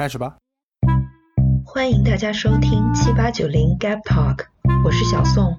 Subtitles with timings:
[0.00, 0.38] 开始吧。
[1.62, 4.46] 欢迎大家收听七八九零 Gap Talk，
[4.82, 5.58] 我是小宋。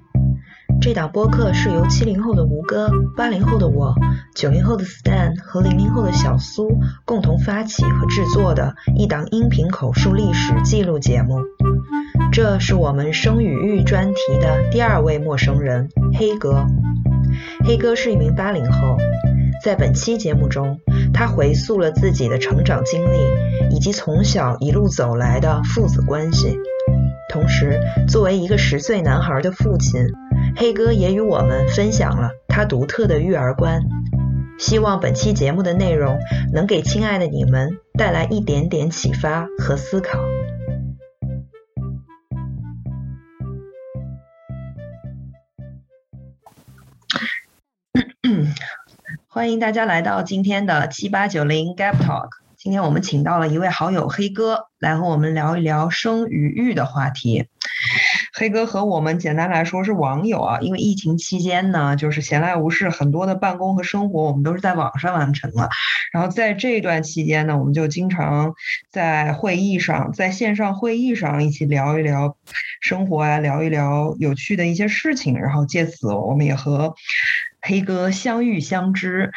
[0.82, 3.94] 这档播客是由七零后的吴哥、八零后的我、
[4.34, 6.76] 九零后的 Stan 和零零后的小苏
[7.06, 11.38] 共同发起和制作的一档音频口述历史记录节目。
[12.32, 15.88] 这是我们生与育专题的第二位陌生人
[16.18, 16.66] 黑哥。
[17.64, 18.98] 黑哥是一名八零后，
[19.64, 20.80] 在本期节目中，
[21.14, 23.18] 他回溯了自己的成长经历
[23.76, 26.58] 以及从小一路走来的父子关系。
[27.30, 27.80] 同时，
[28.10, 30.06] 作为一个十岁男孩的父亲，
[30.58, 33.82] 黑哥也与我们分享了他独特的育儿观。
[34.58, 36.20] 希望本期节目的内容
[36.54, 40.20] 能给亲爱的你们带来一点点启发和思考。
[49.34, 52.28] 欢迎大家来到今天的七八九零 Gap Talk。
[52.58, 57.48] 今天我们请到了一位好友黑哥来和我们聊一聊生与育的话题。
[58.34, 65.70] 黑哥和我们简单来说是网友啊，因为疫情期间呢，就是闲来无事，很多的办公和生活我们都是在网上完成了。
[66.12, 68.54] 然后在这段期间呢，我们就经常
[68.90, 72.36] 在会议上，在线上会议上一起聊一聊
[72.82, 75.40] 生活啊，聊一聊有趣的一些事情。
[75.40, 76.94] 然后借此我们也和
[77.62, 79.32] 黑哥相遇相知。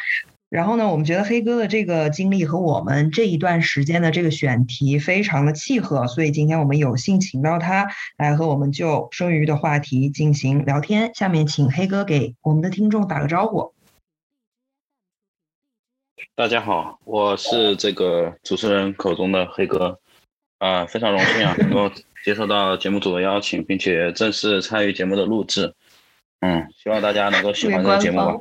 [0.47, 7.87] 然后呢，我们觉得黑哥的这个经历和我们这一段时间的这个选题非常的契合，所以今天我们有幸请到他
[8.17, 11.11] 来和我们就生育的话题进行聊天。
[11.13, 13.73] 下面请黑哥给我们的听众打个招呼。
[16.35, 19.99] 大家好，我是这个主持人口中的黑哥，
[20.59, 21.91] 啊，非常荣幸啊，能够
[22.23, 25.73] 接受到节目组的邀请，并且正式参与节目的录制。
[26.39, 28.35] 嗯，希望大家能够喜欢这个节目吧。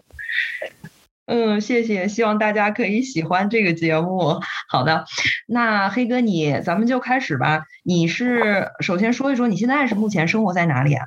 [1.27, 4.41] 嗯，谢谢，希望大家可以喜欢这个节目。
[4.69, 5.06] 好的，
[5.47, 7.64] 那黑哥你，咱们就开始吧。
[7.83, 11.06] 你是首先说一说你现在是目前生活在哪里啊？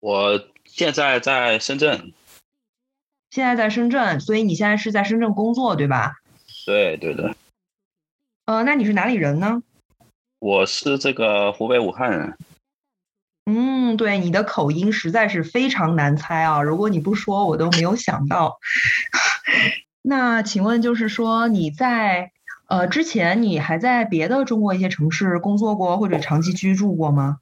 [0.00, 2.14] 我现在在深圳。
[3.30, 6.14] 现在在深圳，所以你现在是在深圳工作对吧？
[6.64, 7.34] 对对对。
[8.46, 9.62] 呃，那你是哪里人呢？
[10.38, 12.38] 我是这个湖北武汉人。
[13.50, 16.60] 嗯，对，你的口音实在是非常难猜啊！
[16.60, 18.58] 如果你不说，我都没有想到。
[20.02, 22.30] 那请问，就是说你在
[22.66, 27.38] 呃之前，你还在别的中国一些城市工作过，或者长期居住过吗？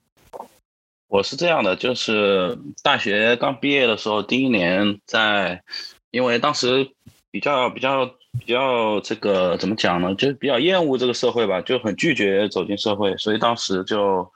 [1.09, 5.65] 我是这样的，就是大学刚毕业的时候，第一年在，
[6.13, 6.89] 因为当时
[7.33, 10.15] 比较比较比较这个怎么讲呢？
[10.15, 14.33] 就是比较厌恶这个社会吧，就很拒绝走进社会，所以当时就。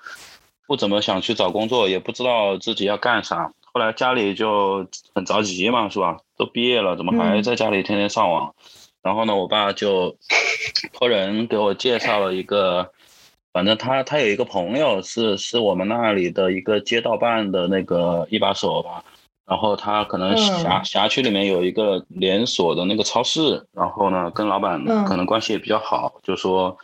[0.71, 3.53] 不怎么想去找工作，也不知道自己要干啥。
[3.73, 6.19] 后来家里就很着急嘛，是吧？
[6.37, 8.55] 都毕业了，怎么还在家里天天上网？
[9.03, 10.15] 然后呢，我爸就
[10.95, 12.89] 托人给我介绍了一个，
[13.53, 19.03] 反正他他有一个朋友是是我们那里的一个街道办的那个一把手吧。
[19.49, 26.79] 然后他可能辖辖区里面有一个连锁的那个超市，然后呢跟老板可能关系也比较好，就说。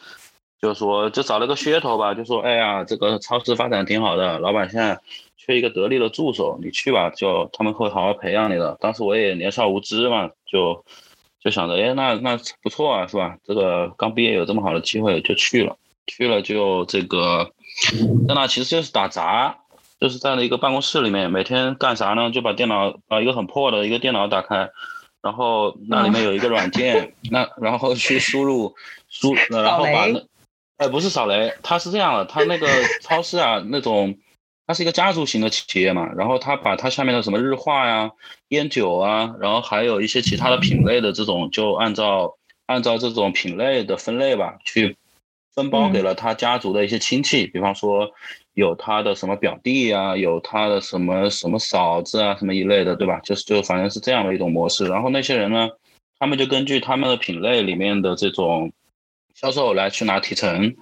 [0.61, 4.99] 就说就找了个噱头吧，就说哎呀，这个超市发展挺好的，老板现在
[5.37, 8.77] 缺一个得力的助手，你去吧，就他们会好好培养你的。
[8.81, 10.85] 当时我也年少无知嘛，就
[11.41, 13.37] 就想着，哎，那那不错啊，是吧？
[13.45, 15.77] 这个刚毕业有这么好的机会，就去了。
[16.07, 17.51] 去了就这个，
[18.27, 19.59] 在那其实就是打杂，
[20.01, 22.31] 就是在那一个办公室里面，每天干啥呢？
[22.31, 24.71] 就把电脑啊，一个很破的一个电脑打开，
[25.21, 28.75] 然后那里面有一个软件，那然后去输入
[29.11, 30.23] 输， 然后把那。
[30.79, 32.67] 哎，不是扫雷，他是这样的，他那个
[33.01, 34.19] 超市啊，那种，
[34.67, 38.11] 他是一个家族型的企业嘛，然后他把他下面的什么日化呀、
[38.49, 42.37] 烟酒啊，然后还有一些其他的品类的这种，就按照
[42.67, 44.97] 按照这种品类的分类吧，去
[45.55, 48.11] 分包给了他家族的一些亲戚，比方说
[48.53, 53.19] 有他的什么表弟啊，有他的什么什么嫂子啊，什么一类的，对吧？
[53.21, 55.71] 就是就反正是这样的一种模式，然后那些人呢，
[56.19, 58.71] 他们就根据他们的品类里面的这种。
[59.37, 60.75] 销售来去拿提成，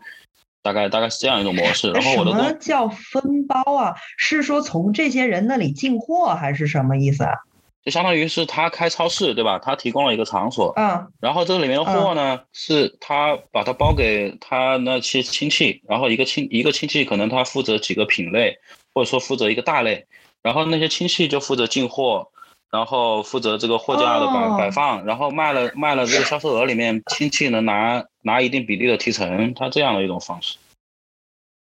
[0.62, 1.90] 大概大概是这样一种模式。
[1.90, 3.96] 然后我的什么叫分包啊？
[4.16, 7.32] 是说从这些人那里进货，还是什么意思啊？
[7.84, 9.58] 就相当于是他开超市，对吧？
[9.58, 18.56] 他提供了一个场所，嗯，然后这里面的货呢，是他把它包给他那些亲戚，然后一个亲一个亲戚可能他负责几个品类，
[18.94, 20.06] 或者说负责一个大类，
[20.42, 22.30] 然后那些亲戚就负责进货。
[22.74, 30.56] 然后负责这个货架的摆摆放，然后卖了卖了这个销售额里面，亲戚能拿拿一定比例的提成，他这样的一种方式。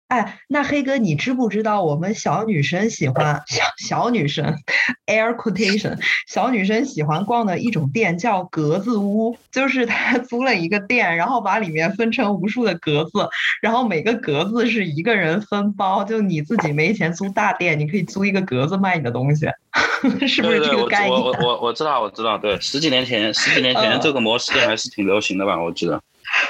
[0.08, 4.56] 哎，那黑哥，你知不知道我们小女生喜欢小小女生，
[5.08, 5.98] air quotation，
[6.28, 13.28] 小女生喜欢逛的一种店叫格子屋，就是她 租了一个店，然后把里面分成无数的格子，
[13.64, 19.48] 然后每个格子是一个人分包，就你自己没钱租大店，你可以租一个格子卖你的东西，
[20.28, 21.20] 是不是这个概念？
[21.20, 25.60] 我我我知道我知道，对，十几年前十几年前这个模式还是挺流行的吧？
[25.60, 26.00] 我记得，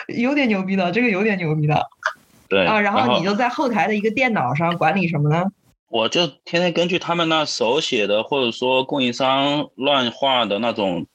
[0.07, 1.87] 有点牛逼的，这个有点牛逼的。
[2.47, 5.45] 对啊，然后你就在后台的一个电脑上管理什么呢？
[5.89, 11.05] 我就天天根据他们那手写的，或者说供应商乱画的那种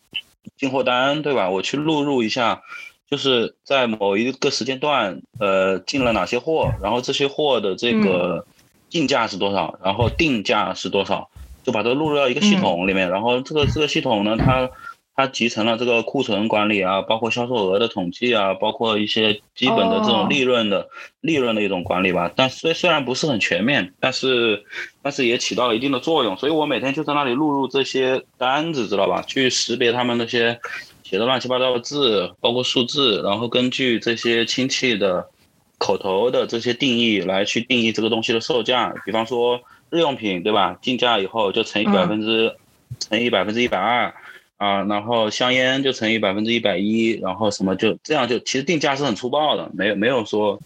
[0.57, 1.51] 进货单，对吧？
[1.51, 2.63] 我去录入一下，
[3.11, 8.47] 就是在某一个时间段，呃，进了哪些货，然后这些货的这个
[8.89, 11.29] 进价是多少，然后定价是多少，
[11.63, 14.69] 就把它录入到一个系统里面，然后这个这个系统呢，它。
[15.17, 20.89] 它集成了这个库存管理啊，包括销售额的统计啊，包括一些基本的这种利润的
[21.21, 22.33] 利润的一种管理吧。
[22.35, 24.65] 但虽虽然不是很全面，但是
[25.03, 26.35] 但是也起到了一定的作用。
[26.39, 29.21] 所以我每天就在那里录入这些单子，知道吧？
[29.27, 30.59] 去识别他们那些
[31.03, 35.29] 写的乱七八糟的字，包括数字，然后根据这些亲戚的
[35.77, 38.95] 口头的这些定义来去定义这个东西的售价。
[39.05, 39.61] 比方说
[39.91, 40.79] 日用品，对吧？
[40.81, 42.57] 进价以后就乘以百分之
[42.99, 44.15] 乘以百分之一百二。
[44.61, 50.61] 啊，然后香烟就乘以百分之一百一，然后什么就这样就其实定价是很粗暴的，没有没有说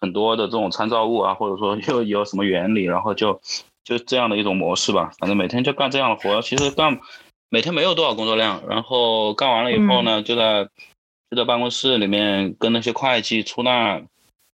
[0.00, 3.38] 很多的这种参照物啊，或者说又有什么原理，然后就
[3.84, 5.12] 就这样的一种模式吧。
[5.18, 6.98] 反正每天就干这样的活，其实干
[7.50, 10.66] 每天没有多少工作量，然后干完了以后呢，就在
[11.30, 14.00] 就在办公室里面跟那些会计出纳，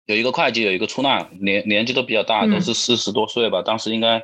[0.04, 4.22] 有一个会计有一个出纳，年年纪都比较大，都是四十多岁吧，当时应该。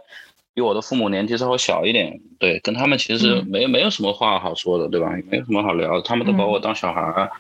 [0.55, 5.17] 比我的父母年纪稍微小一点，对，跟他们其实没没有什么话好说的，对吧？
[5.17, 7.31] 也没有什么好聊，他们都把我当小孩儿。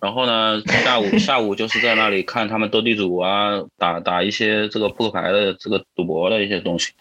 [0.00, 6.92] 然后呢，下午下午就是在那里看他们斗地主啊，打打一些这个扑克牌的这个赌博的一些东西。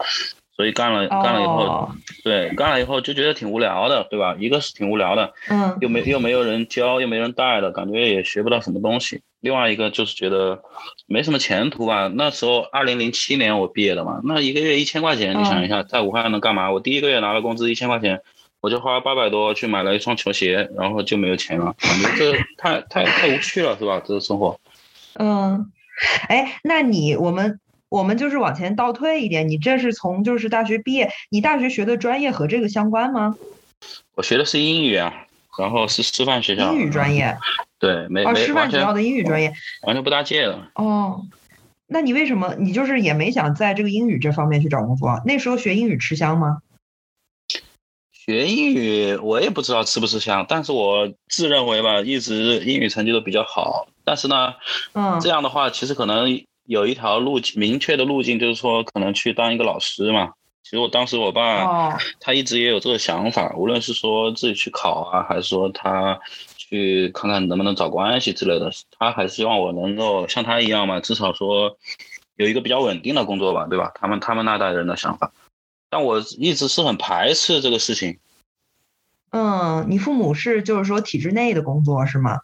[0.55, 1.89] 所以干了干了以后，
[2.23, 4.35] 对，干了以后就觉得挺无聊的，对吧？
[4.39, 9.21] 一个是挺无聊的，嗯，又没又没有人教，又没人带的，感觉也学不到什么东西。
[9.43, 10.63] 另外一个就是觉得
[11.05, 12.09] 没什么前途吧。
[12.15, 16.71] 那时候二零零七年我毕业的嘛，那一个月一千块钱，你想一下，在武汉能干嘛？
[16.71, 18.21] 我第一个月拿了工资一千块钱，
[18.61, 21.75] 我就花八百多去买了一双球鞋，然后就没有钱了。
[21.77, 24.01] 感觉这太太太无趣了，是吧？
[24.03, 24.57] 这个生活。
[25.19, 25.71] 嗯，
[26.29, 27.59] 哎，那你我们。
[27.93, 33.37] 我们就是往前倒退一点，你这是从就是大学毕业，你大学学的专业和这个相关吗？
[34.15, 35.13] 我学的是英语啊，
[35.59, 36.71] 然后是师范学校。
[36.73, 37.37] 英语专业。
[37.79, 39.53] 对，没哦，师范学校的英语专业，
[39.83, 40.69] 完全不搭界了。
[40.75, 41.25] 哦，
[41.87, 45.21] 那你为什么你就是也没想在这个英语这方面去找工作？
[45.25, 46.59] 那时候学英语吃香吗？
[48.11, 53.87] 学英语我也不知道吃不吃香，但是我自认为吧，一直英语成绩都比较好。
[54.05, 54.53] 但是呢，
[54.93, 56.43] 嗯，这样的话其实可能。
[56.65, 60.31] 有一条路径，明确的路径，就是说可能去当一个老师嘛。
[60.63, 66.17] 其实我当时我爸，他一直也有这个想法，无论是说自己去考啊，还是说他
[66.55, 71.77] 去看看能不能找关系之类的，他还是希望我能够像他一样嘛，至少说
[72.37, 73.91] 有一个比较稳定的工作吧，对吧？
[73.93, 75.33] 他们他们那代人的想法，
[75.89, 78.17] 但我一直是很排斥这个事情。
[79.31, 82.39] 嗯，你父母是就是说体制内的工作是吗？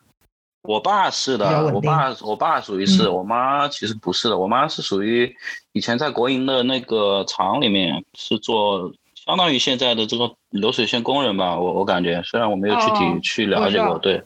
[0.64, 5.34] 我爸是的，我爸我爸属于是，我妈其实不是的，我妈是属于
[5.72, 14.22] 以前在国营的那个厂里面是做，相当于现在的这个流水线工人吧，我我感觉，虽然我没有具体去了解过，对。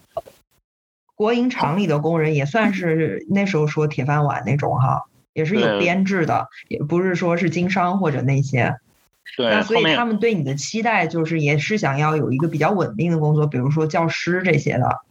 [1.15, 8.75] 国营厂里的工人也算是那时候说铁饭碗那种哈，也是有编制的，也不是说是经商或者那些。
[9.37, 9.51] 对。
[9.51, 15.01] 那所以他们对你的期待就是也是想要有一个比较稳定的工作，比如说教师这些的。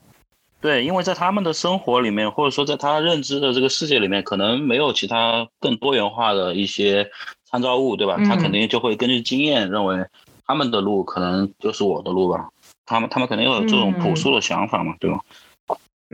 [0.62, 7.10] 对，因为在他们的生活里面，或者说在他认知的这个世界里面，可能没有其他更多元化的一些
[7.44, 8.16] 参照物，对吧？
[8.24, 10.06] 他肯定就会根据经验认为
[10.46, 12.48] 他们的路可能就是我的路吧。
[12.86, 15.18] 他们他们肯定有这种朴素的想法嘛，对吧？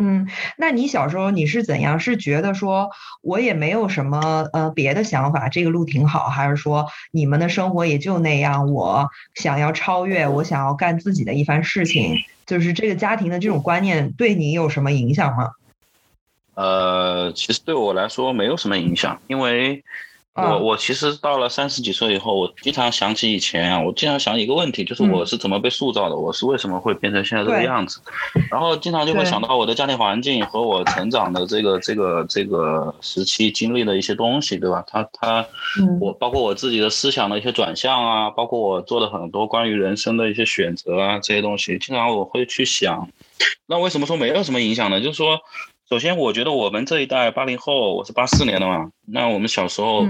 [0.00, 1.98] 嗯，那你小时候你是怎样？
[1.98, 2.88] 是觉得说
[3.20, 8.72] 我也没有什么呃别的想法，这个路挺好，还是说你们的生活也就那样？
[8.72, 12.14] 我想要超越，我想要干自己的一番事情，
[12.48, 15.52] 就是这个家庭的这种观念对你有什么影响吗？
[16.54, 19.84] 呃，其实对我来说没有什么影响，因为。
[20.40, 28.00] 我我其实到了三十几岁以后，我经常想起以前啊，我经常想一个问题，就是我是怎么被塑造的，我是为什么会变成现在这个样子，
[28.50, 34.85] 然后经常就会想到我的家庭环境和我成长的这个这个这个时期经历的一些东西，对吧？
[34.87, 35.47] 他他，
[36.00, 43.09] 我包括我自己的思想的一些转向啊，包括我做的很多关于人生的一些选择啊，这些东西，经常我会去想，
[43.66, 45.00] 那为什么说没有什么影响呢？
[45.00, 45.40] 就是说。
[45.88, 50.07] 首先我觉得我们这一代八零后，我是八四年的嘛，那我们小时候，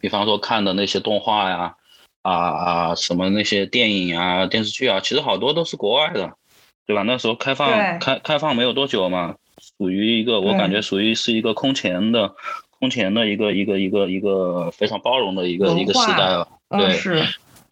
[0.00, 1.74] 比方说看的那些动画呀，
[2.22, 6.32] 啊啊什么那些电影啊电视剧啊，其实好多都是国外的，
[6.88, 7.02] 对吧？
[7.02, 9.36] 那时候开放开开放没有多久嘛，
[9.78, 12.34] 属于一个我感觉属于是一个空前的
[12.80, 16.98] 空前的一个一个一个一个非常包容的一个一个时代了，对。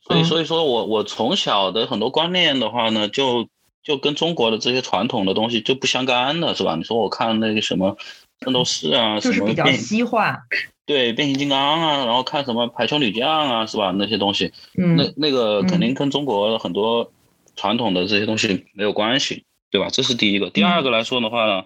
[0.05, 3.49] 所以，所以说我我从小的很多观念的话呢，就
[3.89, 6.77] 就跟中国的这些传统的东西就不相干的是吧？
[6.77, 7.97] 你说我看那个什么
[8.43, 10.39] 圣斗士啊，就是比较西化，
[10.85, 13.91] 对，变形金刚啊，然后看什么排球女将啊，是吧？
[13.97, 17.11] 那些东西，那那个肯定跟中国很多
[17.57, 19.89] 传统的这些东西没有关系，对吧？
[19.91, 20.51] 这是第一个。
[20.51, 21.65] 第二个来说的话呢，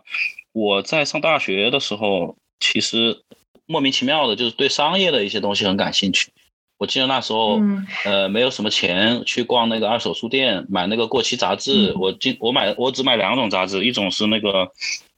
[0.53, 3.21] 我在上大学的时候，其实
[3.67, 6.31] 莫名其妙的就是对商业的一些东西很感兴趣。
[6.83, 7.61] 我记得那时候，
[8.05, 11.95] 呃，没有什么钱去逛那个二手书店买那个过期杂志。
[11.97, 14.69] 我今我买我只买两种杂志，一种是那个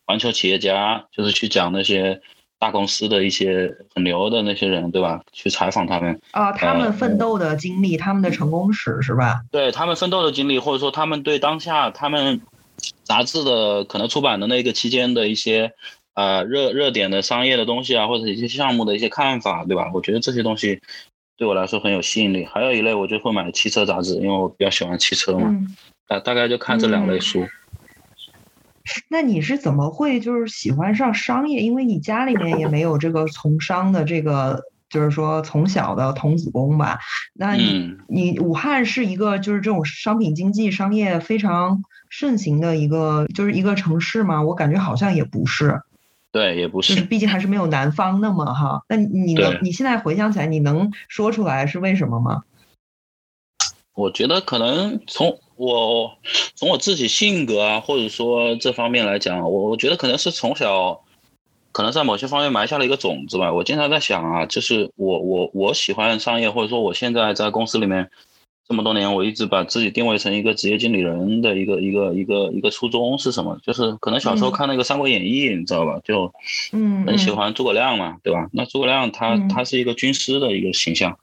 [0.06, 2.20] 环球企业家，就是去讲那些
[2.58, 5.22] 大公司的一些很牛的那些人，对吧？
[5.32, 9.40] 去采访他们啊，他们奋斗的经历，他们的成功史是吧？
[9.50, 12.42] 对他们奋斗的经历，或者说他们对当下他们
[13.04, 15.72] 杂志的可能出版的那个期间的一些
[16.12, 19.90] 呃热热点的商业的东西啊，或者一些项目的一些看法，对吧？
[19.94, 20.82] 我觉得这些东西。
[21.36, 25.52] 对我来说很有吸引力，还有一类我就会买汽车杂志，因为我比较喜欢汽车嘛。
[26.06, 27.46] 大大概就看这两类书。
[29.08, 31.60] 那你是怎么会就是喜欢上商业？
[31.60, 36.98] 因为你家里面也没有这个从商的这个，就是说从小的童子功吧？
[37.32, 44.42] 那你你武汉是一个就是这种商品经济商业非常盛行的一个就是一个城市吗？
[44.42, 45.80] 我感觉好像也不是。
[46.34, 48.82] 对，也不是，毕竟还是没有南方那么哈。
[48.88, 52.42] 那你能，你现在回想起来，你能说出来是为什么吗？
[53.94, 56.18] 我觉得可能从我
[56.56, 61.00] 从我自己性格啊，或者说这方面来讲，我我觉得可能是从小，
[61.70, 63.52] 可能在某些方面埋下了一个种子吧。
[63.52, 68.10] 我经常在想啊，就是我我我喜欢商业，或者说我现在在公司里面。
[68.66, 73.58] 这么多年，我一直把自己定位成一个职业经理人的一个一个一个一个初衷是什么？
[73.62, 76.00] 就是可能小时候看那个《三国演义》，你知道吧？
[76.02, 76.32] 就
[76.72, 78.48] 嗯，很喜欢诸葛亮嘛，对吧？
[78.52, 81.18] 那诸葛亮他他是一个军师的一个形象，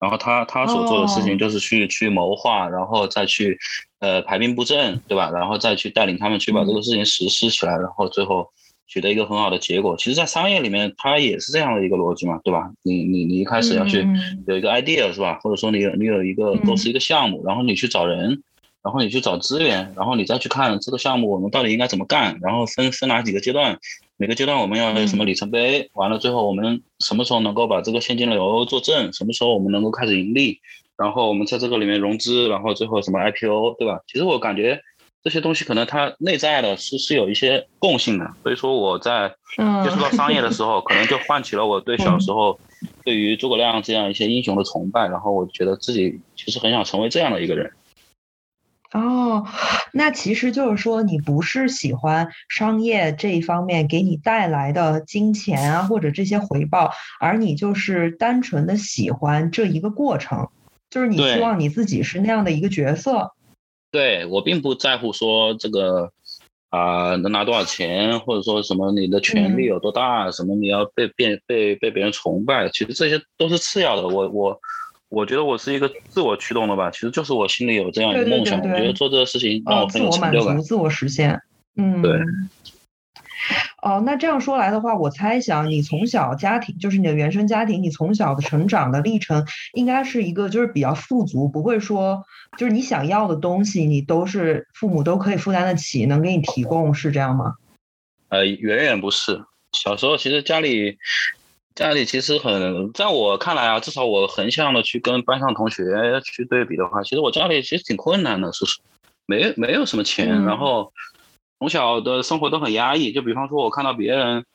[0.00, 3.56] 然后他他所做的事情就是去去谋划，然后再去
[4.00, 5.30] 呃排兵布阵，对吧？
[5.30, 8.50] 然后再去带领他们去把这个事情实施起来，然后最后。
[8.90, 12.72] 取得一个很好的结果，其实，在商业里面，它也是这样的一个逻辑嘛，对吧？
[12.82, 14.04] 你你你一开始要去
[14.48, 15.38] 有一个 idea 是吧？
[15.40, 18.42] 或者说你有你有一个构思一个项目，然后你去找人，
[18.82, 23.78] 然后你去找资源，然后你再去看这个项目我们到底应该怎么干，然后分分哪几个阶段，
[24.16, 30.58] 每个阶段我们要有什么里程碑，完了最后我们什么时候能够把这个现金流做正，什么时候我们能够开始盈利，
[30.96, 34.00] 然后我们在这个里面融资，然后最后什么 IPO，对吧？
[34.08, 34.82] 其实我感觉。
[35.22, 39.28] 这些东西可能它内在的是是有一些共性的，所以说我在
[39.84, 42.58] 接触到商业的时候，可能就唤起了我对小时候
[43.04, 47.70] 对于诸葛亮这样一些英雄的崇拜，然后我觉得自己其实很想成为这样的一个人。
[48.92, 49.46] 哦，
[49.92, 60.48] 那其实就是说你不是喜欢商业这一方面给你带来的金钱啊或者这些回报，而你就是单纯的喜欢这一个过程，
[60.88, 63.32] 就是你希望你自己是那样的一个角色。
[63.90, 66.10] 对我并不在乎说这个
[66.68, 74.06] 啊能拿多少钱，或者说什么你的权利有多大，什么你要被变被被别人崇拜，其实这些都是次要的。
[74.06, 74.60] 我我
[75.08, 81.40] 我觉得我是一个自我驱动的吧，其实就是我心里有这样一个梦想，我觉得做这个事情让我很有成就感，自我实现。
[81.76, 82.20] 嗯，对。
[83.82, 92.22] 哦，那这样说来的话，我猜想你从小家庭就是你的原生家庭，你从小的成长的历程应该是一个就是比较富足，不会说
[92.58, 97.54] 就是你想要的东西你都是父母都可以负担得起，能给你提供，是这样吗？
[98.28, 99.42] 呃，远远不是。
[99.72, 100.98] 小时候其实家里
[101.74, 105.84] 家里其实很，在我看来啊，至少我横向的去跟班上同学
[106.22, 108.78] 去对比的话，其实我家里其实挺困难的，是是，
[109.24, 110.92] 没没有什么钱，然后。
[111.60, 114.46] 从小的生活都很压抑，就比方说，我看到别人，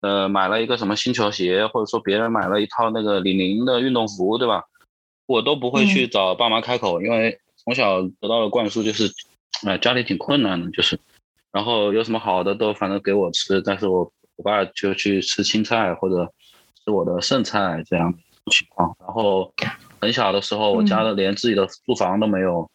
[0.00, 4.64] 呃，买了一个什么新球鞋，或者说别人买了一套那个李宁的运动服，对吧？
[5.26, 9.08] 我都不会去找爸妈开口，因为从小得到的灌输就是，
[9.68, 10.98] 哎，家里挺困难的，就是，
[11.52, 16.28] 然后有什么好的都反正给我吃，但是我我爸就去吃青菜或者
[16.84, 18.12] 吃我的剩菜这样
[18.46, 18.96] 情况。
[18.98, 19.54] 然后
[20.00, 22.68] 很小的时候，我家的连自己的住房都没有，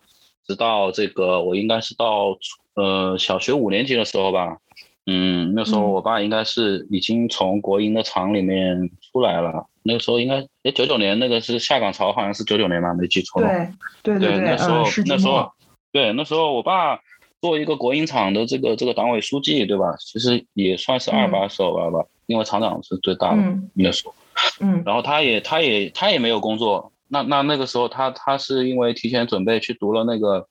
[0.47, 2.37] 直到这个我应该是到。
[2.75, 4.57] 呃，小学五年级的时候吧，
[5.05, 9.67] 嗯，那时候我爸应该是已经从国营的厂里面出来了。
[9.83, 13.41] 那个时候应该，哎，九九年那个是下岗潮，好像是九九年吧，没记错。
[13.41, 13.69] 对
[14.01, 15.51] 对对对，那时候那时候，
[15.91, 16.99] 对那时候我爸
[17.41, 19.93] 做一个国营厂的这个这个党委书记，对吧？
[19.99, 24.15] 其实也算是二把手了吧，因为厂长是最大的，那时候。
[24.61, 24.81] 嗯。
[24.85, 30.47] 然后他也他也他也没有工作，那那那个时候他他是因为提前准备去读了那个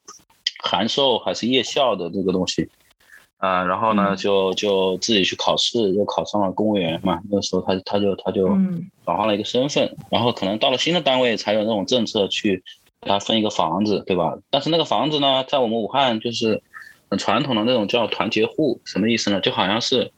[0.63, 2.71] 函授还是夜校的这个东西。
[3.39, 7.21] 啊，然后呢，就就自己去考试，又考上了公务员嘛。
[7.29, 8.47] 那个时候他他就他就
[9.05, 12.63] 转换了一个身份，然后可能到了新的单位才有那种政策去
[13.01, 14.39] 给他分一个房子，对吧？
[14.49, 16.63] 但是那个房子呢，在我们武汉就是
[17.11, 19.41] 很传统的那种叫团结户，什么意思呢？
[19.41, 20.13] 就好像是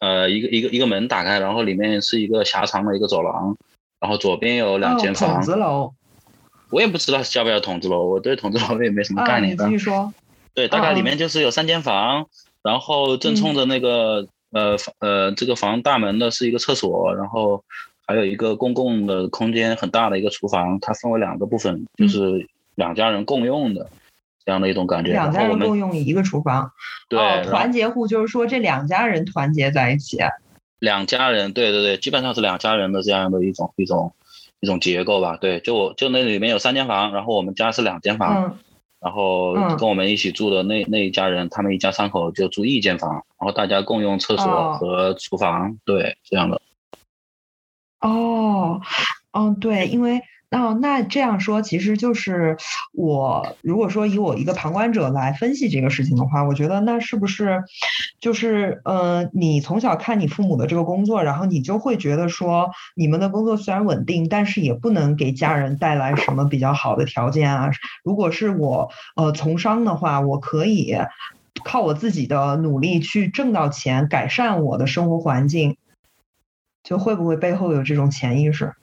[0.00, 3.56] 呃一个一个一个门打开，然后里面是一个狭长的一个走廊，
[3.98, 5.36] 然后左边有两间房。
[5.36, 5.94] 筒子楼。
[6.72, 9.52] 我也不知道叫不叫筒子楼，我对筒子楼也没什么概念。
[9.52, 10.12] 你继续说。
[10.54, 12.26] 对，大概里面就是有三间房，
[12.62, 17.62] 然后正冲着那个呃呃这个房大门的是一个厕所，然后
[18.06, 23.88] 还有一个公共的空间很大的一个厨房，它分为两个部分，就是两家人共用的
[24.44, 25.12] 这样的一种感觉。
[25.12, 26.72] 两家人共用一个厨房。
[27.08, 30.18] 对，团结户就是说这两家人团结在一起。
[30.78, 34.12] 两家人，对对对，基本上是两家人的这样的一种一种
[34.62, 35.36] 一种结构吧。
[35.36, 38.58] 对，就我就那里面有三间房，然后我们家是两间房。
[38.98, 46.62] 然后跟我们一起住的那那一家人，他们一家三口就住一间房，然后大家共用厕所和厨房，对这样的。
[48.00, 48.80] 哦，
[49.32, 50.22] 嗯，对，因为。
[50.52, 52.58] 那那这样说，其实就是
[52.92, 57.64] 我如果说以我一个旁观者来分析这个事情的话，我觉得那是不是
[58.20, 67.70] 就是呃，你从小看你父母的这个工作，然后你就会觉得说，你们的工作虽然稳定，但是也不能给家人带来什么比较好的条件啊。
[68.04, 70.94] 如果是我呃从商的话，我可以
[71.64, 75.78] 靠我自己的努力去挣到钱，改善我的生活环境，
[76.84, 78.74] 就会不会背后有这种潜意识？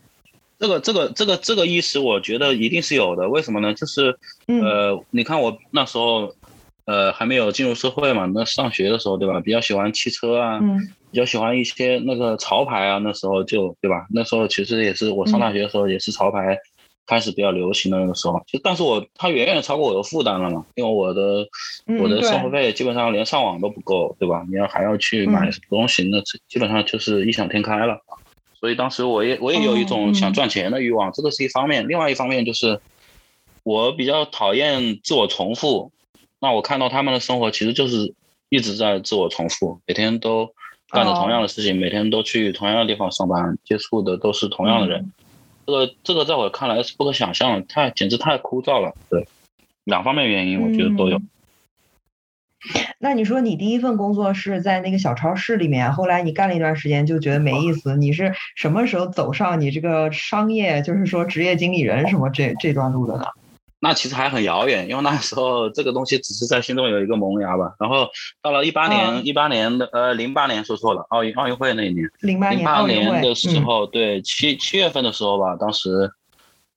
[0.59, 3.29] 这个这个这个这个意识，我觉得一定是有的。
[3.29, 3.73] 为什么呢？
[3.73, 4.13] 就是，
[4.47, 6.35] 呃，你看我那时候，
[6.83, 9.39] 呃，还没有进入社会嘛，那上学的时候，对吧？
[9.39, 10.59] 比较喜欢汽车啊，
[11.11, 12.97] 比较喜欢一些那个潮牌啊。
[12.97, 14.05] 那时候就，对吧？
[14.13, 16.57] 那时候其实也是我上大学的时候，也是潮牌
[17.07, 18.43] 开始比较流行的那个时候。
[18.45, 21.47] 就，但是我它远远超过我的负担了嘛，因为我的
[22.01, 24.45] 我的生活费基本上连上网都不够，对吧？
[24.49, 28.01] 你要还要去买东西，那基本上就是异想天开了。
[28.59, 31.87] 所以当时我也我也有一种想赚钱的欲望，这个是一方面。
[31.87, 32.79] 另外一方面就是，
[33.63, 35.91] 我比较讨厌自我重复。
[36.41, 38.13] 那我看到他们的生活其实就是
[38.49, 40.53] 一直在自我重复，每天都
[40.89, 45.11] 干着同样的事情，每天都去同样的地方上班，接触的都是同样的人。
[45.65, 48.93] 这个这个在我看来是不可想象的，太简直太枯燥了。
[49.09, 49.27] 对，
[49.85, 51.21] 两方面原因我觉得都有。
[52.99, 63.25] 那你说你第一份工作是在那个小超市里面，后来你干了一段时间就觉得没意思，你是什么时候走上你这个商业，就是说职业经理人什么这这段路的呢？
[63.79, 67.73] 那其实还很遥远，因为那时候这个东西只是在心中有一个萌芽吧。
[67.79, 68.09] 然后
[68.41, 76.11] 到了一八年，一八年的呃零八年说错了，奥运奥运会那一年，零八年的时候，对七七月份的时候吧，当时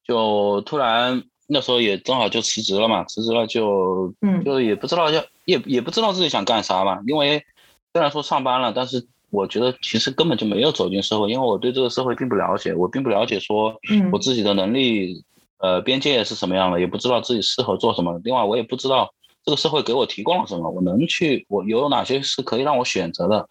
[0.06, 1.22] 就突然。
[1.48, 7.00] 那时候也正好就辞职了嘛，辞职了就，就也不知道要也也不知道自己想干啥吧。
[7.06, 7.44] 因为
[7.92, 13.74] 虽然说上班了，但是我觉得其实根本就没有走进社会，因为我对这个社会并不了解，我并不了解说
[14.12, 15.24] 我自己的能力
[15.58, 18.20] 呃边界是什么样的，也不知道自己适合做什么。
[18.24, 19.12] 另外我也不知道
[19.44, 23.48] 这个社会给我提供了什么，我能去我有哪些是可以让我选择的。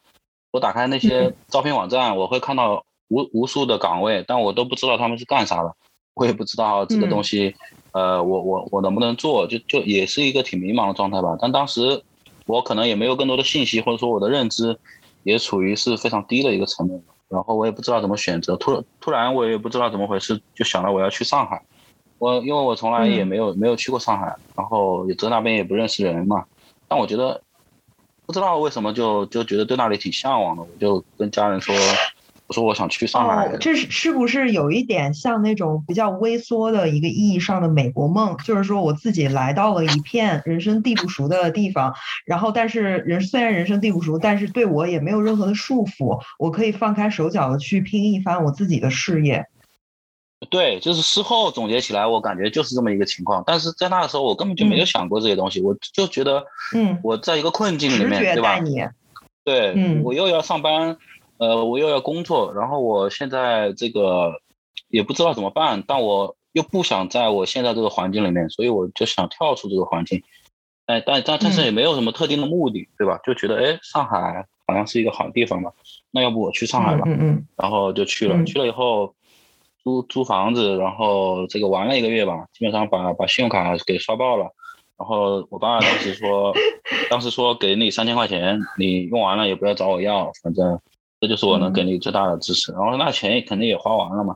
[0.51, 5.73] 我打开那些招聘网站，我会看到无无数的岗位，但我都不知道他们是干啥的，
[6.13, 7.55] 我也不知道这个东西。
[7.91, 11.37] 呃，我我我能不能做，就就也是一个挺迷茫的状态吧。
[11.39, 12.01] 但当时
[12.45, 14.77] 我可能也没有更多的信息，或者说我的认知
[15.23, 17.01] 也处于是非常低的一个层面。
[17.27, 21.61] 然后我也不知道怎么选择，突突然我也不知道怎么回事，就想到我要去上海。
[22.17, 26.45] 我因为我从来也没有没有去过上海，然后也在那边也不认识人嘛。
[26.87, 27.41] 但我觉得
[28.25, 31.73] 不知道为什么就就觉得对那里挺向往的，我就跟家人说。
[32.51, 38.35] 我说我想去上海，这是是不是有一点像那种比较微缩的一个意义上的美国梦？
[38.43, 49.45] 就是说我自己来到了一片人生地不熟的地方，然后但是人虽然人生地不熟，但是对我也没有任何的束缚，我可以放开手脚的去拼一番我自己的事业。
[50.49, 53.41] 对，就是事后总结起来，我感觉就是这么一个情况。
[53.47, 56.43] 但是在那个时候，我根本就没有想过这些东西，我就觉得，
[56.75, 58.59] 嗯，我在一个困境里面，对吧？
[59.45, 60.97] 对，嗯，我又要上班。
[61.41, 64.39] 呃，我又要工作，然后我现在这个
[64.89, 70.21] 也不知道怎么办，但我又不想在我现在这个环境里面，所以我就想跳出这个环境。
[70.85, 73.19] 哎，但但但是也没有什么特定的目的，对吧？
[73.25, 75.73] 就觉得哎，上海好像是一个好地方吧，
[76.11, 77.01] 那要不我去上海吧？
[77.07, 77.47] 嗯嗯。
[77.55, 79.15] 然后就去了，去了以后
[79.83, 84.51] 租租房子，然后这个玩了一个月吧，基本上把把信用卡给刷爆了。
[84.95, 86.53] 然后我爸当时说，
[87.09, 90.79] 当时说给你三千块钱，你用完了也不要找我要，反正
[91.21, 92.73] 这就是我能给你最大的支持。
[92.73, 94.35] 然后那钱肯定也花完了嘛，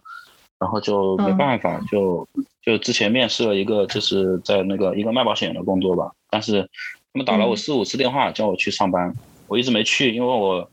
[0.59, 2.25] 然后就没办法，就
[2.61, 9.13] 就之前面试了一个就是在那个一个卖保险的工作吧，但是他们打了我四五次电话叫我去上班，
[9.47, 10.69] 我一直没去，因为我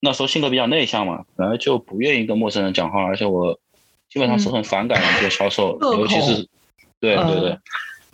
[0.00, 3.60] 那时候性格比较内向嘛，本来就不愿意跟陌生人讲话，而且我
[4.08, 6.48] 基本上是很反感做销售，尤其是
[6.98, 7.58] 对对对。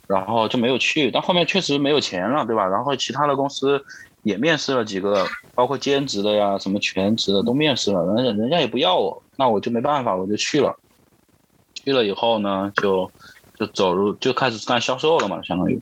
[0.09, 2.67] 然后就没有去，但后面确实没有钱了，对吧？
[2.67, 3.85] 然后其他的公司
[4.23, 10.77] 也面试了几个，包括兼职的呀，什么全职的都面试了，人家人家也不要我，那我就没办法，我就去了。
[11.75, 13.11] 去了以后呢，就
[13.59, 15.81] 就走入就开始干销售了嘛，相当于。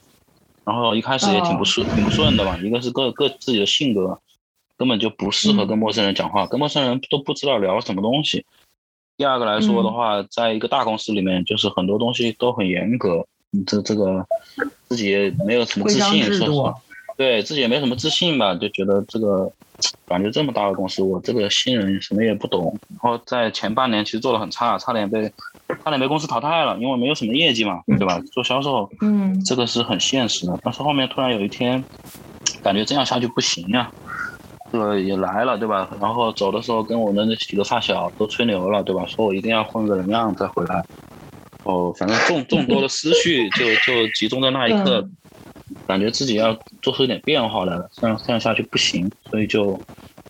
[0.64, 2.56] 然后一开始也挺不顺，挺不顺的嘛。
[2.58, 4.18] 一个是各各自己的性格，
[4.76, 8.44] 根本就不适合跟陌生人讲话，跟陌生人都不知道聊什么东西。
[9.16, 13.26] 第二个来说的话，在一个大公司里面，就是很多东西都很严格。
[13.66, 14.26] 这这个
[14.88, 16.74] 自己也没有什么自信，说实话，
[17.16, 19.50] 对自己也没什么自信吧，就觉得这个
[20.06, 22.78] 感觉这么大的公司，我这个新人什么也不懂。
[22.90, 25.32] 然后在前半年其实做的很差，差点被
[25.84, 28.20] 差点被公司淘汰了，因为没有什么业绩嘛，对吧？
[28.32, 30.58] 做销售，嗯，这个是很现实的。
[30.62, 31.82] 但是后面突然有一天，
[32.62, 33.90] 感觉这样下去不行呀，
[34.70, 35.88] 这个也来了，对吧？
[36.00, 39.04] 然后走的时候跟我的那几个发小都吹牛了，对吧？
[39.06, 40.84] 说我一定要混个人样再回来。
[41.64, 45.04] 哦，反正众众多的思绪就就集中在那一刻，
[45.86, 49.78] 感觉自己要做出一点变化来了，这样这样下去不行，所以就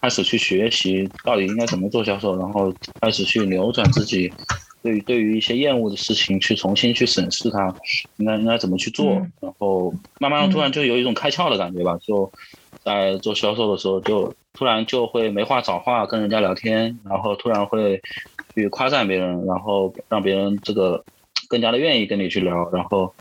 [0.00, 4.32] 开始去学习到底应该怎么做销售，然后开始去扭转自己
[4.82, 7.74] 对于对于一些厌恶的事情去重新去审视它，
[8.16, 12.30] 应该应该怎么去做，然后慢慢突然就有一种开窍的感觉吧，就
[12.82, 18.00] 在做销售的时候就突然就会没话找话跟人家聊天，然后突然会
[18.54, 21.04] 去夸赞别人，然后让别人这个。
[21.48, 23.14] 更加的愿意跟你去聊，然后，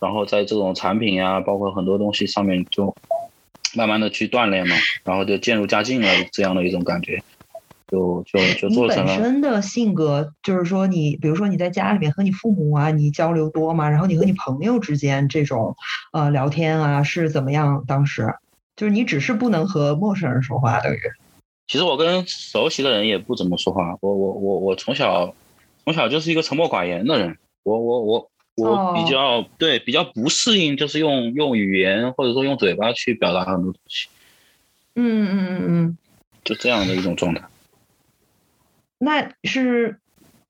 [0.00, 2.96] 然后在这种产品呀，包括很多东西上面，就
[3.76, 7.22] 慢慢的去锻炼嘛，然后就渐入佳境了，这样的一种感觉，
[7.90, 9.12] 就就就做成了。
[9.12, 13.88] 你本身的性格就是说，你比如说你在家里面和你父母啊，你交流多吗？
[13.90, 15.76] 然后你和你朋友之间这种
[16.12, 17.84] 呃聊天啊是怎么样？
[17.86, 18.34] 当时
[18.76, 20.98] 就是你只是不能和陌生人说话，等于。
[21.68, 25.34] 其实我跟熟悉的人也不怎么说话，我我我我从小
[25.84, 27.36] 从小就是一个沉默寡言的人。
[27.62, 28.30] 我我我
[28.60, 34.08] 我比较对比较不适应，就是用用语言或者说用嘴巴去表达很多东西。
[34.94, 35.98] 嗯嗯嗯嗯，
[36.44, 37.42] 就这样的一种状态。
[38.98, 39.98] 那是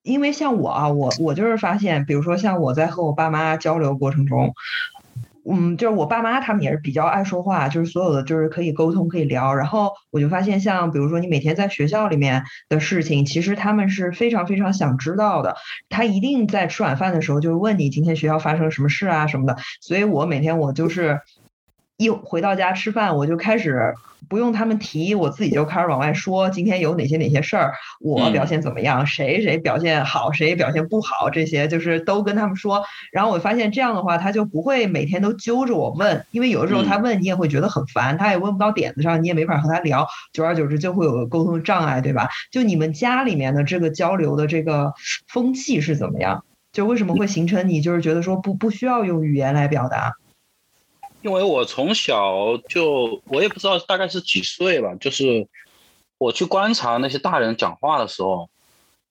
[0.02, 4.54] 因为像我啊，我我就是发现，比如说像我在和我爸妈交流过程中。
[5.52, 9.54] 嗯，就是我爸妈他们也是比较爱说话，就是所有的就是可以沟通可以聊。
[9.54, 15.56] 然后我就发现，像比如说你每天在学校里面的事情，其实他们是非常非常想知道的。
[15.88, 19.56] 他一定在吃晚饭的时候就问你今天学校发生了什么事啊什么的。
[19.80, 21.20] 所以我每天我就是
[22.00, 23.94] 一回到家吃饭，我就开始。
[24.28, 32.84] 不用他们提，我自己就开始往外说，今天有哪些哪些事儿，我表现怎么样，谁谁表现好，谁表现不好，这些就是都跟他们说。
[33.10, 42.28] 然后我发现这样的话，他就不会每天都揪着我问，因为有的时候他问你也会觉得很烦，他也问不到点子上，你也没法和他聊，久而久之就会有沟通障碍，对吧？
[42.52, 44.92] 就你们家里面的这个交流的这个
[45.26, 46.44] 风气是怎么样？
[46.72, 50.12] 就为什么会形成你就是觉得说不不需要用语言来表达？
[51.22, 55.46] 因为我从小就，我也不知道大概是几岁吧，就是
[56.16, 58.48] 我去观察那些大人讲话的时候，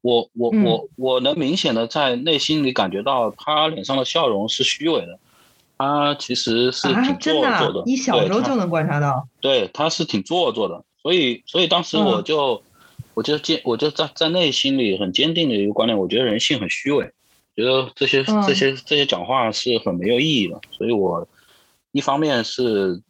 [0.02, 5.20] 我我我我能明显的在内心里感觉到他脸上的笑容是虚伪的，
[5.78, 7.84] 他其实是挺做作的。
[7.86, 9.28] 你小时候就能观察到？
[9.40, 12.64] 对，他是挺做作的，所以所以当时我就
[13.14, 17.12] 我就坚我就在在内心里很坚定的一个观念，我觉得人性很虚伪，
[17.56, 21.28] 觉得这些这些这些讲话是很没有意义的，所以我。
[21.92, 23.02] 一方面是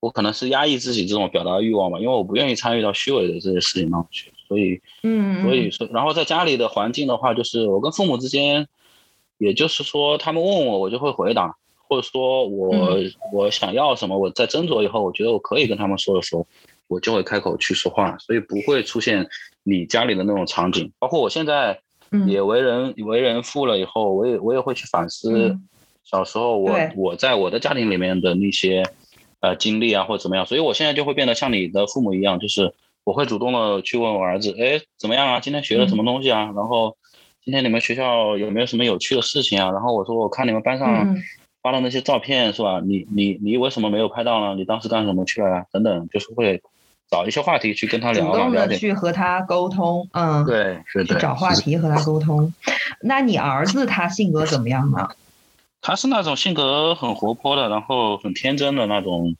[0.00, 8.68] 我可能是压抑自己这种表达欲望吧，因为我不愿意参与到虚伪的这些事情当中去，所以，嗯，所以说，然后在家里的环境的话，就是我跟父母之间，
[9.38, 11.56] 也就是说，他们问我，我就会回答，
[11.88, 12.96] 或者说我
[13.32, 16.46] 我想要什么，我在斟酌以后，我觉得我可以跟他们说的时候，
[16.88, 19.26] 我就会开口去说话，所以不会出现
[19.62, 20.92] 你家里的那种场景。
[20.98, 21.80] 包括我现在
[22.26, 25.58] 也为人为人父了以后，我也我也会去反思。
[26.08, 28.84] 小时候，我我在我的家庭里面的那些
[29.40, 35.40] 呃经历啊，或者怎么样，所以我现在就会变得像你的父母一样，就是我会主动的去问我儿子，哎，怎么样啊？
[35.40, 36.52] 今天学了什么东西啊？
[36.54, 36.96] 然后
[37.44, 39.72] 今天你们学校有没有什么有趣的事情啊？
[39.72, 41.16] 然后我说，我看你们班上
[41.60, 42.80] 发的那些照片是吧？
[42.84, 44.54] 你你你为什么没有拍到呢？
[44.54, 45.64] 你当时干什么去了？
[45.72, 46.62] 等等，就是会
[47.10, 52.54] 找一些话题去跟他聊，主动的去和他沟通，嗯，对，是的，去找话题和他沟通。
[53.00, 55.08] 那你儿子他性格怎么样呢？
[55.86, 59.36] 他是那种性格很活泼的，然后很天真的那种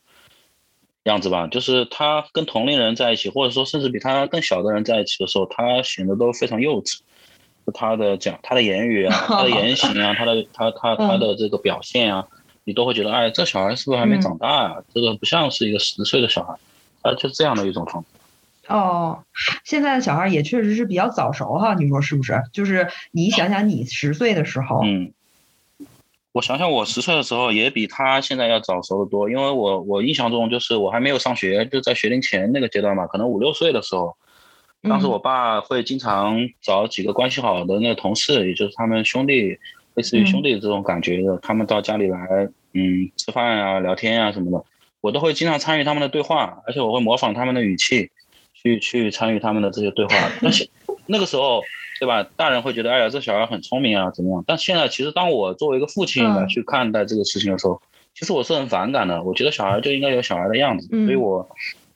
[1.02, 1.48] 样子吧。
[1.48, 7.00] 就是他跟同龄人在一起，或者说甚至比他更小的人在一起的时候，他显得都非常幼稚。
[7.74, 12.24] 他的讲，他的言语啊，他的言行啊，他的他他他的这个表现啊，
[12.62, 14.76] 你都会觉得，哎，这小孩是不是还没长大啊？
[14.94, 16.54] 这个不像是一个十岁的小孩，
[17.02, 18.08] 啊，就这样的一种状态。
[18.72, 19.24] 哦，
[19.64, 22.40] 现在的小孩也确实是比较早熟哈，你说是不是？
[22.52, 25.12] 就是你想想，你十岁的时候，嗯，
[26.36, 34.14] 我想想，我十岁的时候也比他现在要早熟的多，因为我我印象中就是我还没有上学，就在学龄前那个阶段嘛，可能五六岁的时候，
[34.82, 39.56] 当时我爸会经常找几个关系好的那个同事，也就是他们兄弟，
[39.94, 42.18] 类似于兄弟这种感觉的，他们到家里来，
[42.74, 44.62] 嗯，吃饭啊、聊天啊什么的，
[45.00, 48.10] 我都会经常参与他们的对话，而且我会模仿他们的语气。
[48.52, 50.68] 去去参与他们的这些对话，但是
[51.06, 51.62] 那个时候，
[51.98, 52.22] 对吧？
[52.36, 54.44] 大人会觉得，哎呀，这小孩很聪明啊，怎么样？
[54.46, 57.80] 但现在，其实当我作为一个父亲来去看待这个事情的时候，
[58.14, 59.22] 其实我是很反感的。
[59.22, 61.48] 我觉得小孩就应该有小孩的样子，所以我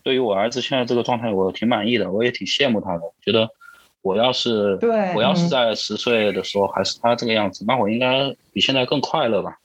[0.02, 3.02] 对于我儿子现在这个状态，我挺满意的，我也挺羡慕他的。
[3.22, 3.48] 觉得
[4.02, 9.58] 我要是对，我要是在十岁的时候还是他这个样子，那我应该比现在更快乐吧。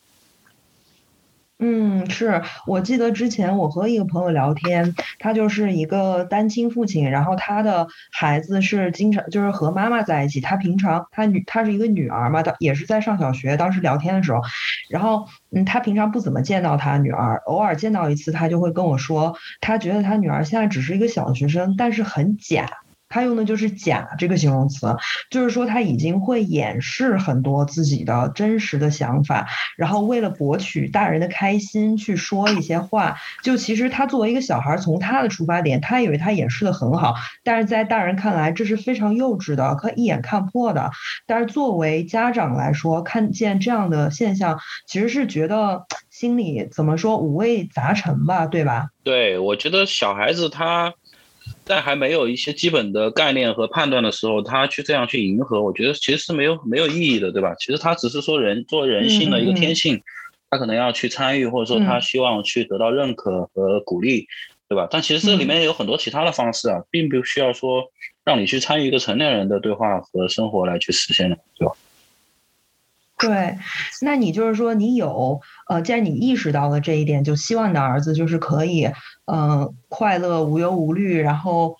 [1.59, 14.41] 嗯，是我记得之前我和一个朋友聊天，他就是一个单亲父亲，然后他的孩子是经常就是和妈妈在一起，他平常他女他是一个女儿嘛，他也是在上小学，当时聊天的时候，
[14.89, 22.67] 然后嗯，他平常不怎么见到他女儿，偶尔见到一次，他就会跟我说，他觉得他女儿现在只是一个小学生，但是很假。
[23.07, 24.95] 他用的就是“假”这个形容词，
[25.29, 33.17] 就是说他已经会掩饰很多自己的真实的想法，然后为了博取大人的开心去说一些话。
[33.43, 40.91] 就其实他作为一个小孩，从他的出发点，他以为他掩饰的很好，但是在大人看来这是非常幼稚的，可一眼看破的。
[41.25, 48.89] 但是作为家长来说，看见这样的现象，其实是觉得心里怎么说五味杂陈吧，对吧？
[49.03, 50.93] 对，我觉得小孩子他。
[51.65, 57.55] 在还没有一些基本的概念和判断的时候，他去这样去迎合，我觉得其实是没有没有意义的，对吧？
[57.59, 59.99] 其实他只是说人做人性的一个天性，
[60.51, 64.27] 他可能要去参与，或者说他希望去得到认可和鼓励，
[64.69, 64.87] 对吧？
[64.89, 67.83] 但其实这里面有很多其他的方式啊，并不需要说
[68.23, 71.73] 让你去参与一个成年人的对话和生活来去实现的，对吧？
[73.27, 73.57] 对，
[74.01, 78.89] 那你就是说，你有呃，既然你意识到了这一点，就希望你的儿子就是可以，
[79.31, 81.75] 嗯，快乐无忧无虑，然后，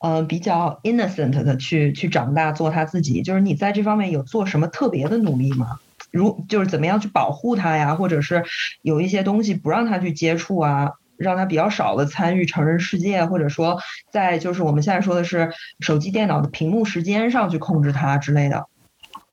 [0.00, 3.22] 呃，比较 innocent 的去去长大，做他自己。
[3.22, 5.78] 就是你在这方面有做什么特别的努力吗？
[6.10, 8.44] 如就是怎么样去保护他呀，或者是
[8.82, 13.78] 有一些东西不让他去接触啊，让他比较少的参与成人世界，或者说
[14.12, 15.50] 在就是我们现在说的是
[15.80, 18.66] 手机、电脑的屏幕时间上去控制他之类的。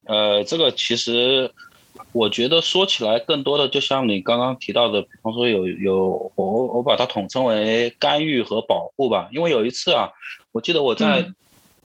[0.09, 1.51] 呃，这个其实
[2.13, 9.29] 我觉得说起来，更多的就像你刚刚提到的，比方说有有我我把它统称为干预和保护吧。
[9.31, 10.09] 因为有一次啊，
[10.51, 11.31] 我记得我在，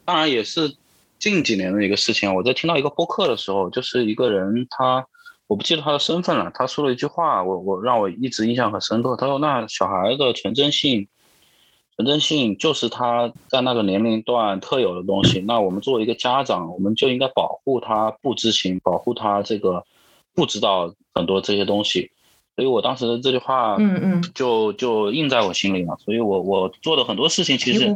[0.06, 0.74] 当然也是
[1.18, 5.06] 近几年的一个事情，我在听到一个播客的时候，就是一个人他
[5.46, 9.14] 我不记得他的身份了，他说了一句话，我我让我一直印象很深刻。
[9.16, 11.06] 他说：“那小孩的纯真性。”
[11.96, 15.38] 纯真性就是他在那个年龄段特有的东西。
[15.46, 19.84] 那我们作为一个家长，我们就应该保护他不知情，保护他这个
[20.34, 22.10] 不知道很多这些东西。
[22.56, 25.96] 所以我当时的这句话，嗯嗯，就就印在我心里了。
[26.04, 27.86] 所以我我做的很多事情其实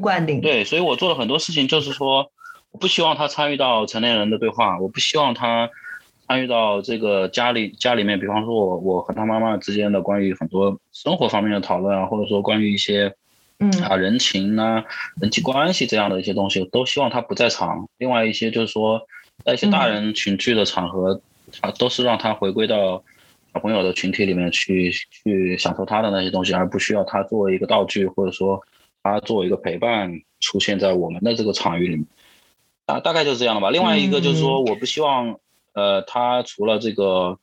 [0.40, 2.30] 对，所以我做了很多事情，就是说
[2.70, 5.68] 我不希望他参与到成年人的对话，我不希望他
[6.28, 13.12] 参与到这个家里家里面，比方说我我和他妈妈之间的关于很多生活方面的讨论啊，或者说关于一些。
[13.60, 14.84] 嗯啊，人情啊，
[15.20, 17.88] 人际关系这样的一些东西，都希望他不在场。
[17.98, 19.00] 另外一些就是说，
[19.44, 21.20] 在一些大人群聚的场合，
[21.60, 23.02] 啊，都是让他回归到
[23.52, 28.62] 小朋友的群体里面去，去享受他的那些东西，而不需要他作为一个道具，或者说
[29.02, 32.06] 他作为一个陪伴出现在我们的这个场域里面。
[32.86, 33.70] 大大概就是这样的吧。
[33.70, 35.36] 另外一个就是说，我不希望，
[35.72, 37.36] 呃，他除了这个，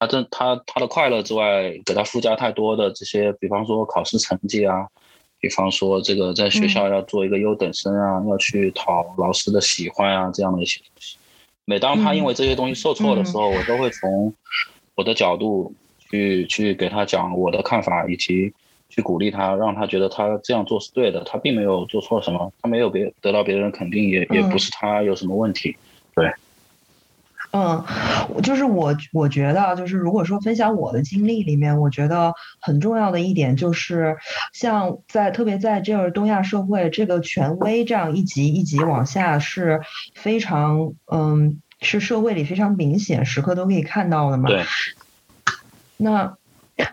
[0.00, 4.88] 他这他他的快乐之外，给他附加太多的这些，比方说考试成绩啊。
[5.38, 11.16] 比方说，这个在学校要做一个优等生啊，要去讨老师的喜欢啊，这样的一些东西。
[11.64, 14.32] 每当他因为这些东西受挫的时候，我都会从
[14.94, 15.74] 我的角度
[16.10, 18.52] 去去给他讲我的看法，以及
[18.88, 25.76] 去鼓励他，让他觉得他这样做是对的，他并没有做错什么，他没有别得到别人肯定，也也不是他有什么问题，
[26.14, 26.32] 对。
[27.52, 27.84] 嗯，
[28.42, 34.16] 就是我，我觉得就是如果说分享我的经历里面，我觉得很重要的一点就是，
[34.52, 39.80] 像在特别在这个东亚社会，这个权威这样一级一级往下是
[40.14, 44.48] 非常，嗯，是社会里非常明显，时刻都可以看到的嘛。
[44.48, 44.64] 对。
[45.96, 46.36] 那。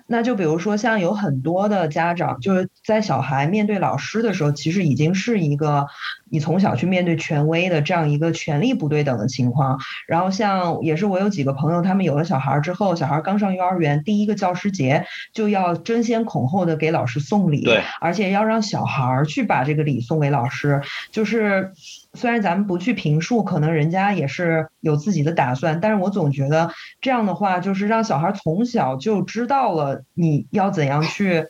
[0.08, 5.88] 那就比如说，像有很多的家长，就是在小孩面对老师的时候，其实已经是一个
[6.34, 9.78] 你从小去面对权威的这样一个权力不对等的情况。
[10.08, 21.72] 然后像也是我有几个朋友，他们有了小孩之后，小孩刚上幼儿园，第一个教师节就要争先恐后的给老师送礼，对，而且要让小孩去把这个礼送给老师，就是。
[22.15, 26.69] 虽然咱们不去评述，可能人家也是有自己的打算，但是我总觉得
[27.02, 31.48] 这样的话，就是让小孩从小就知道了你要怎样去。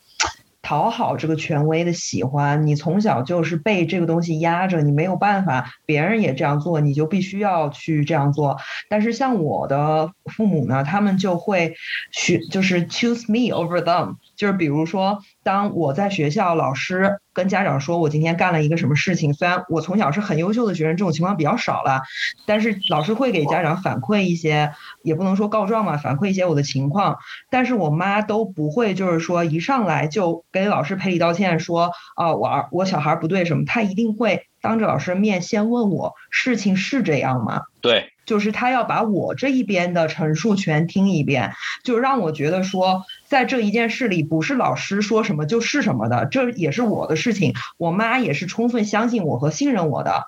[0.64, 8.58] 讨好这个权威的喜欢，你从小就是被这个东西压着，你没有办法，别人也这样做，你就必须要去这样做。
[8.90, 11.76] 但是像我的父母呢，他们就会
[12.14, 22.02] 去，就是 choose me over them，就是比如说，当我在学校，老师跟家长说我今天干了一个什么事情，虽然我从小是很优秀的学生，这种情况比较少了，
[22.46, 24.72] 但是老师会给家长反馈一些，
[25.04, 27.18] 也不能说告状嘛，反馈一些我的情况，
[27.50, 30.46] 但是我妈都不会，就是说一上来就。
[30.52, 37.64] 给老师赔礼道歉，说啊，我儿我小孩不对什么，她一定会当着老师面先问我，事情是这样吗？
[37.82, 41.54] 对，就是他要把我这一边的陈述全听一遍，
[41.84, 50.28] 就让我觉得说，在这一件事里，不是老师说什么就是什么的，这也是我的事情，我妈也是充分相信我和信任我的。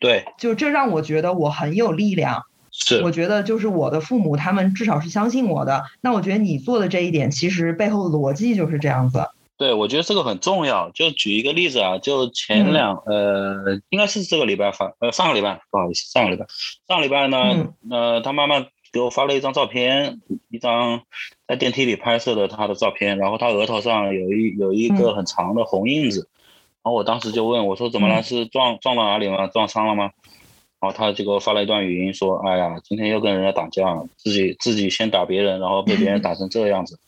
[0.00, 2.44] 对，就这让我觉得我很有力量。
[2.72, 5.84] 是，我觉得就是我的父母，他们至少是相信我的。
[6.00, 9.28] 那我觉得你做的这一点，其实背后的逻辑就是这样子。
[9.58, 10.90] 对，我觉得这个很重要。
[10.92, 16.46] 就举一个例子啊，就前两呃，应该是这个礼拜发，呃，上个礼拜，不好意思，上个礼拜，
[16.88, 18.64] 上个礼拜呢，呃，他妈妈
[18.96, 21.02] 给我发了一张照片，一张
[21.46, 26.30] 在电梯里拍摄的他的照片，然后他额头上有一有一个很长的红印子，
[26.82, 28.22] 然后我当时就问我说怎么了？
[28.22, 29.48] 是撞撞到哪里吗？
[29.48, 30.04] 撞伤了吗？
[30.80, 36.98] 然后他就给我发了一段语音说，哎呀，今天又跟人家打架了，自己自己先打别人，然后被别人打成这个样子。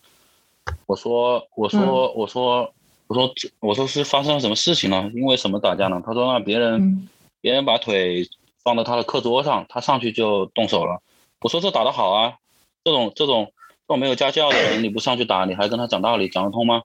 [0.85, 2.71] 我说，我说，我说，
[3.07, 5.09] 我说，我说是发生了什么事情呢？
[5.15, 5.99] 因为什么打架呢？
[6.05, 7.09] 他说让别人，
[7.41, 8.29] 别人把腿
[8.63, 11.01] 放到他的课桌上，他上去就动手了。
[11.41, 12.35] 我说这打得好啊，
[12.83, 13.51] 这种这种
[13.87, 16.81] 这种没有家教的人，你不上去打，你还跟他讲道理，讲得通吗？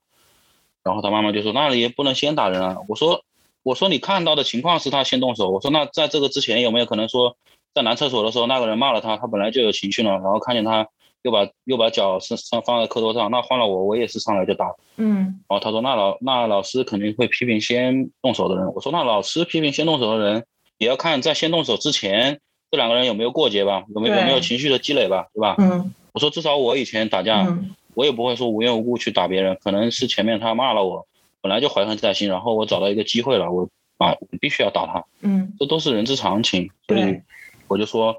[0.83, 2.77] 然后他妈妈就说那你也不能先打人啊。
[2.87, 3.23] 我说
[3.63, 5.49] 我说你看到的情况是他先动手。
[5.49, 7.37] 我说那在这个之前有没有可能说
[7.73, 10.87] 在男厕所的时候那个人骂了他，他本来就有情绪了，然后看见他。
[11.25, 14.71] 又把又把脚是上放在课桌上，那换了我，我也是上来就打。
[14.97, 18.71] 嗯，然后他说那老那老师肯定会批评先动手的人。
[18.75, 20.45] 我说那老师批评先动手的人，
[20.77, 25.55] 也要看在先动手之前这两个人有没有过节吧，有没有有没有情绪的积累吧，对吧？
[25.57, 27.47] 嗯，我说至少我以前打架，
[27.93, 31.05] 我也不会说无缘无故去打别人，可能是前面他骂了我，
[31.41, 35.03] 本来就怀恨在心，然后我找到一个机会了，我啊我必须要打他。
[35.21, 37.21] 嗯，这都是人之常情，所以
[37.67, 38.15] 我就说。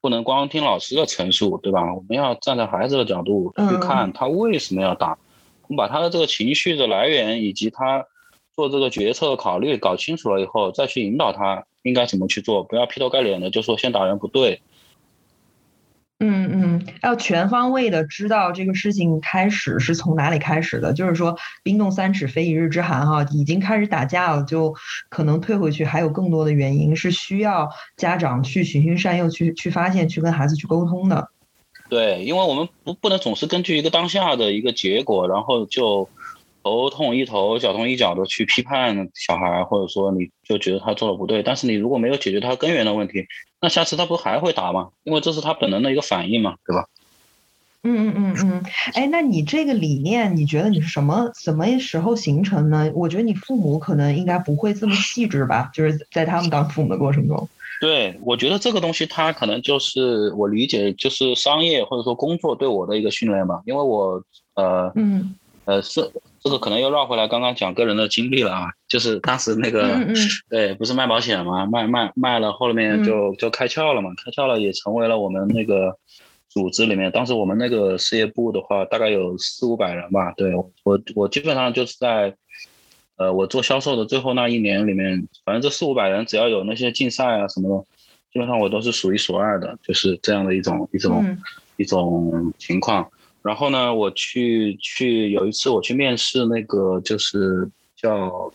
[0.00, 1.92] 不能光听老师的陈述，对吧？
[1.92, 5.18] 我们要站在孩子的角度去看他为什么要打，
[5.66, 8.06] 我们把他的这个情绪的来源以及他
[8.54, 14.60] 做这个决策的考虑搞清楚了以后，再去引导他应该怎么去做，不要劈头盖脸的就说先打人不对。
[16.20, 24.74] 嗯嗯，要全方位的知道这个事情开始是从哪里开始的，就是说冰冻三尺非一日之寒哈，已经开始打架了，就
[25.08, 31.28] 可能退回去还有更多的原因是需要家长去循循善诱，去去发现，去跟孩子去沟通的。
[31.88, 36.08] 对，因为我们不不能总是根据一个当下的一个结果，然后就。
[36.62, 43.26] 头痛医头，脚痛医脚的去批判小孩，或者说你就觉得他做的不对，但是你如果没有解决他根源的问题，
[43.60, 44.88] 那下次他不还会打吗？
[45.04, 46.86] 因为这是他本能的一个反应嘛，对吧？
[47.84, 48.62] 嗯嗯嗯嗯，
[48.94, 52.90] 哎，那你这个理念，你觉得你是什么什么时候形成呢？
[52.92, 57.48] 我觉得你父母可能应该不会这么细致吧，就是在他们当父母的过程中。
[57.80, 64.22] 对，我觉得这个东西他可能就是我理解就是商业或者说工作对我的一个训练吧，因为我
[64.54, 66.10] 呃嗯呃是。
[66.40, 69.98] 这个可能又绕回来，刚刚讲个人的经历了啊，就是当时那个，
[70.48, 75.96] 对，不是卖保险嘛，卖卖卖了，后面就就开窍了嘛，开窍了也成为了我们那个
[76.48, 82.34] 组织里面，当时我们那个事业部的话，大概有四五百人吧，对我我基本上就是在，
[83.16, 87.84] 呃，我做销售的最后那一年里面，反正这四五百人只要有那些竞赛啊什么的，
[88.32, 91.36] 基本上我都是数一数二的，就是这样的一种一种
[91.76, 93.10] 一种情况。
[93.42, 98.52] 然后呢，我去去有一次我去面试那个就是叫，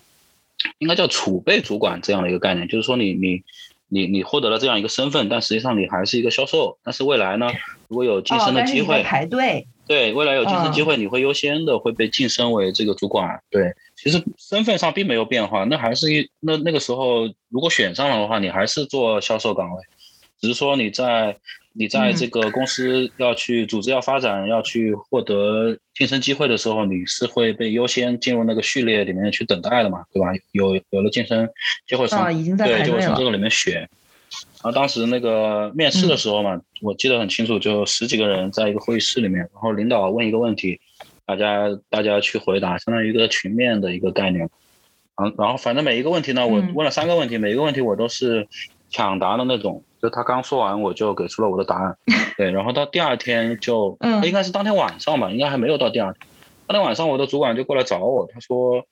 [0.80, 3.42] 应该叫储备主管这样的一个概念，就是说你你
[3.88, 6.78] 你你获得了这样一个身份，但实际上你还是一个销售。
[6.84, 7.48] 但是未来呢，
[7.88, 9.68] 如果有晋升的机会，排队。
[9.86, 13.42] 对，未来有晋升机会，你会优先的会被晋升为这个主管。
[13.50, 19.84] 对，其实身份上并没有变化，那还是一那那个时候如果选上了的话，你还是做销售岗位。
[20.44, 21.38] 只是说你在
[21.72, 30.28] 你在这个公司要去组织要发展要去获得晋升机会的时候，你是会被优先进入那个序列里面去等待的嘛，对吧？
[30.52, 31.48] 有有了晋升
[31.88, 32.20] 机会从
[32.58, 33.76] 对就会从这个里面选。
[34.62, 40.78] 然后当时那个面试的时候嘛，我记得很清楚，就十几个人在一个会议室里面，然后领导问一个问题，
[41.26, 44.50] 大家大家去回答，相当于一个群面的一个概念。
[45.16, 48.46] 嗯，然后反正每一个问题呢，我问了三个问题，每一个问题我都是
[48.90, 51.98] 抢答的那种，就他刚说完我就给出了我的答案。
[52.38, 56.28] 对，然后到第二天就，应该是当天晚上吧，应该还没有到第二天。
[56.68, 58.86] 当天晚上我的主管就过来找我，他说。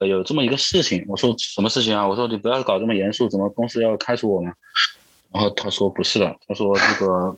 [0.00, 2.06] 有这么一个事情，我说什么事情啊？
[2.06, 4.52] 我说你不要搞这么严肃，怎么公司要开除我吗？
[5.32, 7.34] 然后他说不是的，他说这个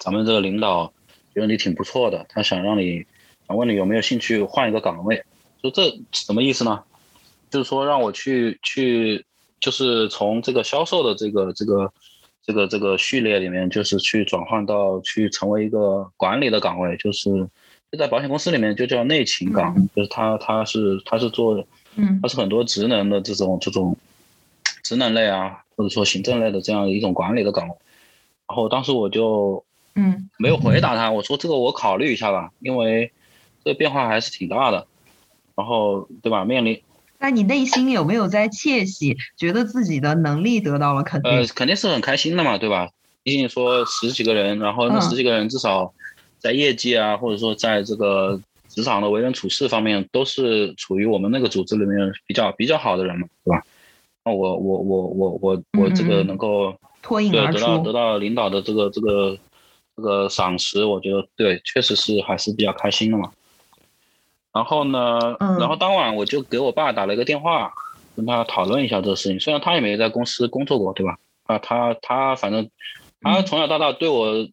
[0.00, 0.92] 咱们这个领导
[1.32, 3.06] 觉得你挺不错的，他想让你，
[3.46, 5.22] 想问你有没有兴趣换一个岗位。
[5.62, 6.82] 说这什么意思呢？
[7.50, 9.24] 就是说让我去去，
[9.60, 11.92] 就是从这个销售的这个这个
[12.46, 17.48] 这个这个序列里面，就是去转换到去成为一个管理的岗位，就是。
[17.92, 23.96] 就在保险公司里面，就叫内勤岗，就是他他是他是做，嗯，他是很多职能的这种这种
[24.82, 27.74] 职能类啊，或者说行政类的这样一种管理的岗位。
[28.48, 33.12] 然后当时我就嗯没有回答他，我说这个我考虑一下吧，因为
[33.62, 34.88] 这个变化还是挺大的。
[35.54, 36.44] 然后对吧？
[36.44, 36.82] 面临，
[37.18, 41.30] 那你内心有没有在窃喜，觉得自己的能力得到了肯定？
[41.30, 42.88] 呃，肯定是很开心的嘛，对吧？
[43.22, 45.92] 毕竟说十几个人，然后那十几个人至少。
[46.38, 53.62] 在业绩啊，或者说在这个职场的为人处事方面，都是处于我们那个组织里面比较比较好的人嘛，对吧？
[54.24, 59.36] 那我我我我我我这个能够脱颖而出，得到得到领导的这个这个
[59.96, 63.32] 这个赏识，我觉得对，确实是还是比较开心的嘛。
[64.56, 67.74] 然后呢，然后当晚我就给我爸打了一个电话，
[68.16, 69.38] 跟他讨论一下这个事情。
[69.38, 71.18] 虽然他也没在公司工作过，对吧？
[71.44, 72.70] 啊，他他反正
[73.20, 74.48] 他从小到大对我。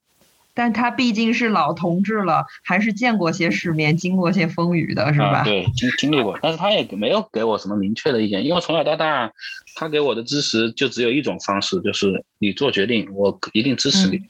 [0.53, 5.41] 但他毕竟是老同志了，还是见过些世面、经过些风雨的，是吧？
[5.45, 9.31] 对，经经历过，但是他也没有给我什么明确的意见，因为从小到大，
[9.75, 14.21] 他给我的支持就只有一种方式，就是你做决定，我一定支持你。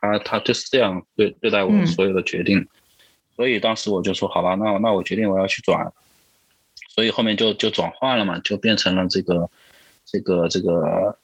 [0.00, 2.66] 他他就是这样对对待我所有的决定，
[3.40, 5.90] 所以当时我就说好吧，那那我决定我要去转，
[6.90, 9.48] 所以后面就就转换了嘛，就变成了这个
[10.04, 11.16] 这个这个。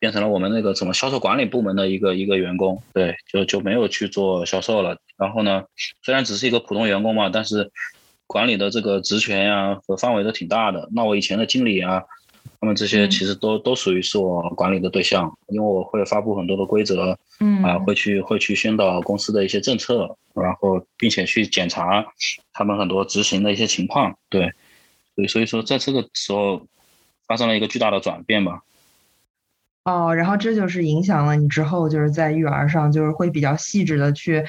[0.00, 4.98] 变成了我们那个什么销售管理部门的一个一个员工，对，就就没有去做销售了。
[5.16, 5.64] 然后呢，
[6.02, 7.72] 虽然只是一个普通员工嘛，但是
[8.26, 10.90] 管理的这个职权呀和范围都挺大的。
[10.92, 12.02] 那我以前的经理啊，
[12.64, 22.06] 他们这些其实都都属于是我管理的对象，因为我会发布很多的规则，嗯啊，会去会去宣导公司的一些政策，然后并且去检查
[22.54, 24.50] 他们很多执行的一些情况，对，
[25.14, 26.62] 所以所以说在这个时候
[27.26, 28.62] 发生了一个巨大的转变吧。
[29.84, 34.42] 哦，然后这就是影响了你之后，就是在育儿上，就是会比较细致的去，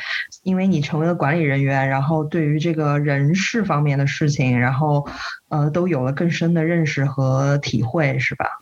[0.43, 5.05] 因为你成为了管理人员，然后对于这个人事方面的事情，然后
[5.49, 8.61] 呃，都有了更深的认识和体会，是吧？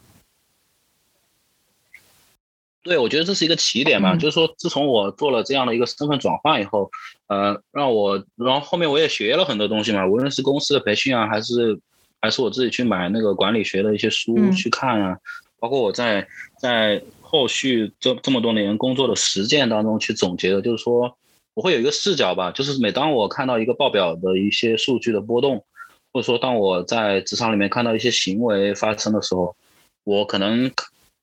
[2.81, 6.89] 对，我觉得这是一个起点嘛，就是说，自从我做了这样的一个身份转换以后，
[7.27, 11.79] 呃，让我，然后后面我也学了很多东西嘛，无论是公司的培训啊，还是
[12.19, 15.15] 还是我自己去买那个管理学的一些书去看啊。
[15.63, 16.27] 包括我在
[16.59, 21.17] 在后续这这么多年工作的实践当中去总结的，就是说
[21.53, 25.63] 我会有一个视角吧，就是每当我看到一个报表的一些数据的波动，
[26.11, 29.55] 或者说当我在职场里面看到一些行为发生的时候，
[30.03, 30.69] 我可能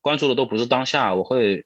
[0.01, 1.63] 关注的都不是当下，我会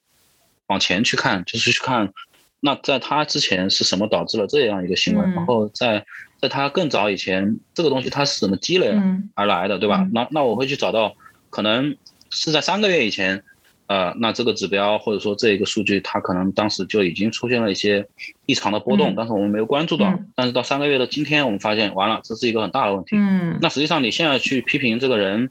[0.68, 2.12] 往前去看，就是去看
[2.60, 6.06] 那在他之前是什么导致了这样一个行为，然后在
[6.42, 8.94] 在他更早以前这个东西它是怎么积累
[9.34, 10.10] 而来的，对吧？
[10.12, 11.16] 那那我会去找到
[11.50, 11.96] 可能。
[12.36, 13.42] 是在三个月以前，
[13.88, 18.06] 呃，那这个指标或者说这一个数据，它可能当时就已经出现了一些
[18.46, 20.14] 异常的波动，但是我们没有关注到。
[20.36, 23.16] 但是到三个月的今天，我们发现完了，这是一个很大的问题。
[23.16, 23.58] 嗯。
[23.62, 25.50] 那实际上你现在去批评这个人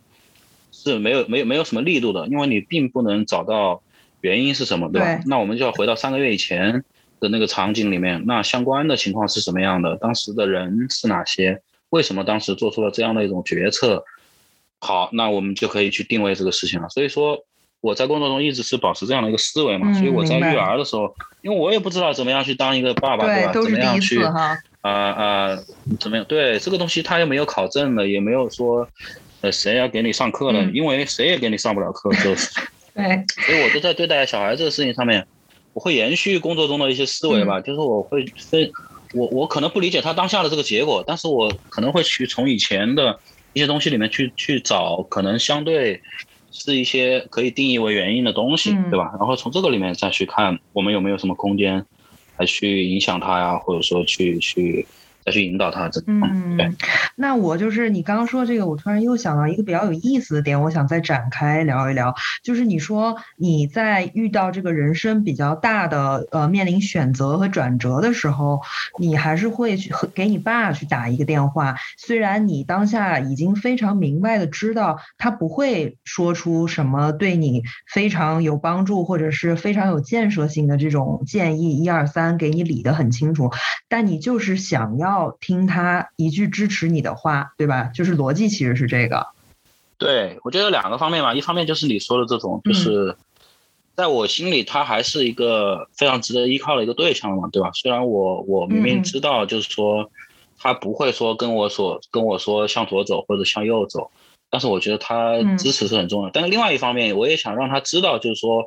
[0.71, 3.83] 是没有没有没有什么力度的，因为你并不能找到
[4.21, 5.23] 原因是什么，对吧？
[5.27, 6.85] 那我们就要回到三个月以前
[7.21, 9.97] 的那个场景里面，那相关的情况是什么样的？
[9.97, 11.63] 当时的人是哪些？
[11.91, 14.05] 为什么当时做出了这样的一种决策？
[14.85, 16.87] 好，那我们就可以去定位这个事情了。
[16.91, 17.39] 所以说，
[17.81, 19.91] 我在工作中一直是保持这样的一个思维嘛。
[19.95, 23.53] 所以我在育儿的时候，因为我也不知道怎么样去当一个爸爸，对吧？
[23.55, 25.59] 怎么样去啊啊？
[25.99, 26.27] 怎么样？
[26.27, 28.87] 对这个东西，他又没有考证的，也没有说，
[29.41, 30.63] 呃，谁要给你上课了？
[30.75, 32.51] 因为谁也给你上不了课，就是。
[32.95, 33.25] 对。
[33.47, 35.27] 所以我都在对待小孩这个事情上面，
[35.73, 38.71] 我会延续工作中的一些思维吧，就是我会分，
[39.15, 43.19] 我我可能不理解他当下的这个结果，但是我可能会去从以前的。
[43.55, 46.03] 一些东西里面去去找可能相对
[46.53, 49.11] 是一些可以定义为原因的东西，对吧？
[49.19, 51.85] 然后从这个里面再去看我们有没有什么空间
[52.37, 54.87] 来去影响它呀，或者说去去。
[55.25, 56.71] 再去引导他，这嗯，对。
[57.17, 62.15] 那我就是你刚刚说这个，我突然又想到一个比较有意思的点，我想再展开聊一聊。
[62.43, 68.61] 就是你说你在遇到这个人生比较大的呃面临选择和转折的时候，
[68.99, 71.77] 你还是会去和给你爸去打一个电话。
[71.97, 83.51] 虽然你当下已经非常明白的知道他不会说出什么对你非常有帮助或者是非常有建设性的这种建议，一二三给你理得很清楚，
[83.89, 85.14] 但你就是想要。
[85.15, 87.85] 要听他一句支持你的话，对吧？
[87.95, 89.29] 就是逻辑其实是这个。
[89.97, 93.17] 对，我觉得两个方面嘛，一方面就是你说的这种，就是
[93.95, 97.71] 在我心里他还是一个非常值得依靠的一个对象嘛，对吧？
[97.73, 100.11] 虽然我我明明知道，就是说
[100.59, 104.11] 他不会说跟我所跟我说向左走或者向右走，
[104.51, 106.31] 但是我觉得他支持是很重要。
[106.31, 108.63] 但是另外一方面，我也想让他知道，就是说，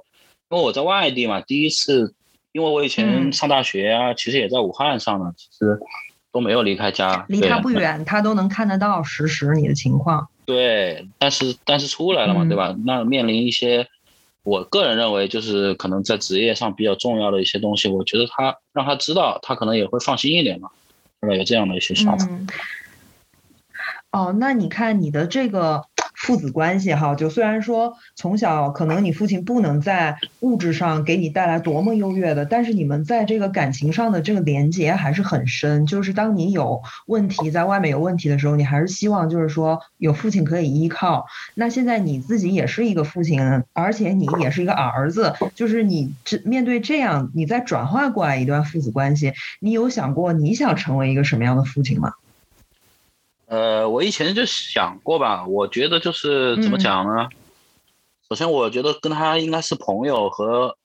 [0.50, 2.16] 因为我在外地嘛，第一次，
[2.54, 5.78] 因为我以前上大学啊，其实也在武汉上的，其实。
[6.32, 10.28] 都没有离开家，离他不远，他都能看得到实时你的情况。
[10.46, 12.76] 对，但是但是出来了嘛，对吧？
[12.86, 13.88] 那面临一些，
[14.44, 20.70] 我个人认为就是可能在职业上比较重要的一些东西，我觉得他让他知道，他可能也会放心一点嘛，
[21.22, 22.28] 对吧有这样的一些想法。
[24.12, 25.84] 哦，那你看你的这个。
[26.18, 35.86] 父子关系哈，就虽然说从小可能你父亲不能在物质上给你带来多么优越的，但是你们在这个感情上的这个连接还是很深。
[35.86, 41.28] 就是当你有问题在外面有问题的时候，你还是希望就是说有父亲可以依靠。
[41.54, 52.14] 那现在你自己也是一个父亲，而且你也是一个儿子，就是你这面对这样，你再转化过来一段父子关系，你有想过你想成为一个什么样的父亲吗？
[53.48, 57.30] 呃，我以前就想过吧，我觉得就是怎么讲呢？
[58.30, 60.76] 首先，我觉得跟他应该是朋友和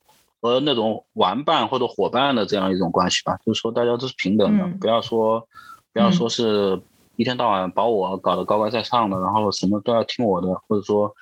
[0.41, 5.47] 和那种玩伴或者伙伴的这样一种关系吧，就是说大家都是平等的，不要说
[5.93, 6.81] 不要说是
[7.17, 11.13] 一天到晚把我搞得高高在上的，然后什么都要听我的，或者说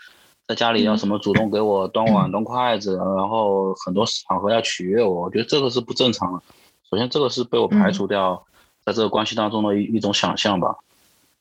[0.46, 6.42] 在家里要什么主动给我 端碗端筷子，然后很多场合要取悦我，我觉得这个是不正常的。
[6.90, 8.44] 首先，这个是被我排除掉
[8.84, 10.76] 在这个关系当中的一一种想象吧。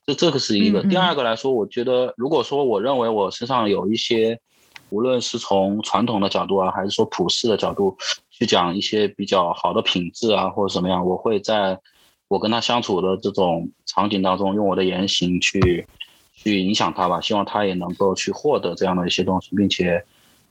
[0.09, 4.39] 这这个是一个，第二个来说，我觉得如果说我认为我身上有一些，
[4.89, 7.95] 无论是从传统的角度啊，还是说普世的角度
[8.31, 11.79] 去讲一些比较好的品质啊，或者什么样，我会在
[12.27, 15.85] 我跟他相处的这种场景当中，用我的言行去
[16.33, 20.03] 去影响他吧，希望他也能够去获得这样的一些东西，并且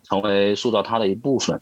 [0.04, 1.60] 成为塑造他的一部分。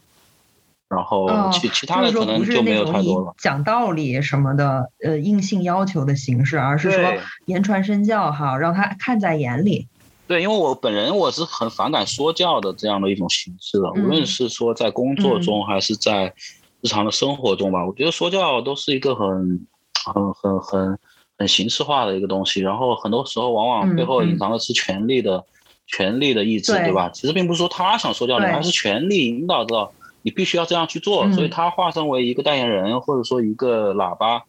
[0.89, 3.33] 然后其其他的可能就没有太多了。
[3.37, 7.13] 讲道理什么的，呃，硬性要求的形式，而是说
[7.45, 9.85] 言传身教哈，让他看在眼里。
[10.27, 16.33] 对，因为我本人我是很反感说教的这样的一种形式的，无论是说在工作中还是在
[16.81, 19.67] 日常的生活中吧，我觉得说教都是一个很
[20.05, 20.99] 很很很
[21.37, 25.43] 很形式化的一个东西，然后很多时候往往背后隐藏的是权力的
[25.85, 27.09] 权力的意志，对吧？
[27.09, 29.91] 其实并不是说他想说教你，而是权力引导着。
[30.21, 34.43] 你必须要这样去做，所以他化身为一个代言人，或者说一个喇叭，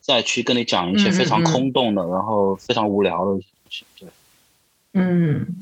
[0.00, 3.84] 再去跟你讲一些非常空洞的，然后非常无聊的东西。
[3.98, 4.08] 对，
[4.94, 5.58] 嗯。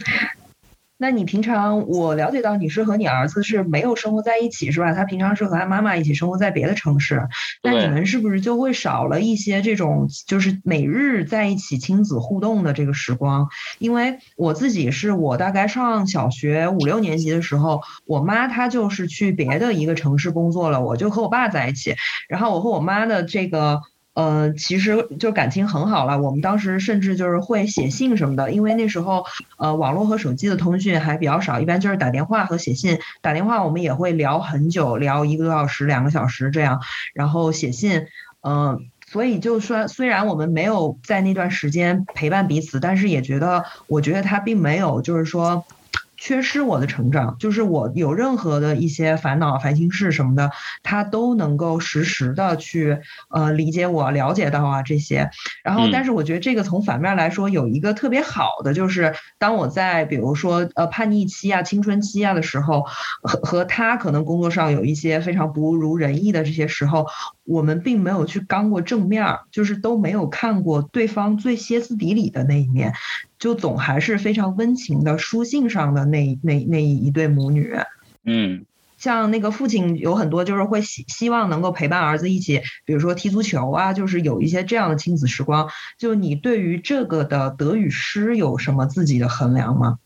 [1.03, 4.93] 那你平常我了解到你是和你儿子是没有生活在一起是吧？
[4.93, 7.27] 他平常是和他妈妈一起生活在别的城市，
[7.63, 13.49] 那你们是不是就会少了一些这种就是每日在一起亲子互动的这个时光？
[13.79, 21.97] 因为我自己是我大概上小学五六年级的时候，我妈她就是去别的一个城市工作了，我就和我爸在一起，
[22.29, 23.81] 然后我和我妈的这个。
[24.13, 26.21] 呃，其实就感情很好了。
[26.21, 29.25] 我们当时甚至就是会写信什么的，因为那时候
[29.57, 32.99] 呃网络和手机的通讯还比较少，一般就是打电话和写信。
[33.23, 36.81] 打电话我们也会聊很久，聊一个多小时、两个小时这样。
[37.15, 38.07] 然后写信，
[38.43, 45.65] 嗯，所以就说虽然我们没有在那段时间陪伴彼此，但是也觉得，我觉得他并没有就是说。
[46.21, 50.53] 缺失我的成长，就是我有任何的一些烦恼、烦心事什么的，
[50.83, 52.99] 他都能够实时的去
[53.31, 55.31] 呃理解我、了解到啊这些。
[55.65, 62.85] 然后，但是我觉得这个从反面来说，有一个特别好的，就是当我在比如说呃叛逆期啊、青春期啊的时候，
[63.23, 67.07] 和和他可能工作上有一些非常不如人意的这些时候，
[67.45, 72.93] 我们并没有去刚过正面，就是都没有看过对方最歇斯底里的那一面。
[73.41, 77.75] 就总还是非常温情的书信上的那那那一对母女，
[78.23, 78.67] 嗯，
[78.99, 85.71] 像那个父亲有很多就是会希希望能够陪伴儿子一起，比如说踢足球啊，就是有一些这样的亲子时光。
[85.99, 89.99] 就你对于这个的得与失有什么自己的衡量吗？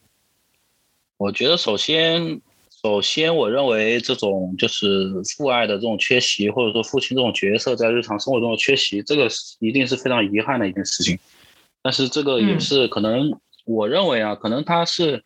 [1.16, 2.40] 我觉得首先，
[2.82, 9.28] 首先我认为这种就是父爱的这种缺席，或者说父亲这种角色在日常生活中的缺席，这个
[9.58, 11.18] 一定是非常遗憾的一件事情。
[11.84, 13.30] 但是这个也是可能，
[13.66, 15.22] 我认为啊，可能它是，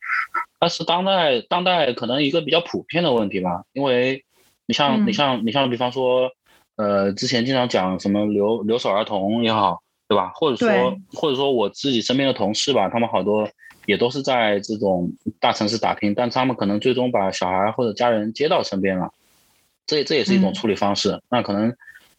[0.59, 3.63] 它是当代当代可能一个比较普遍的问题吧。
[3.73, 4.25] 因为
[4.67, 6.29] 你像你像你像比方说，
[6.77, 9.79] 呃，之前经常讲什么留留守儿童也好，
[10.09, 10.33] 对吧？
[10.35, 13.49] 或者说或者说我自己身边的同事吧，他们好多。
[13.87, 19.11] 也都是在这种大城市打拼，但他们可能最终把小孩或者家人接到身边了，
[19.87, 21.19] 这这也是一种处理方式。
[21.31, 21.75] 那可能，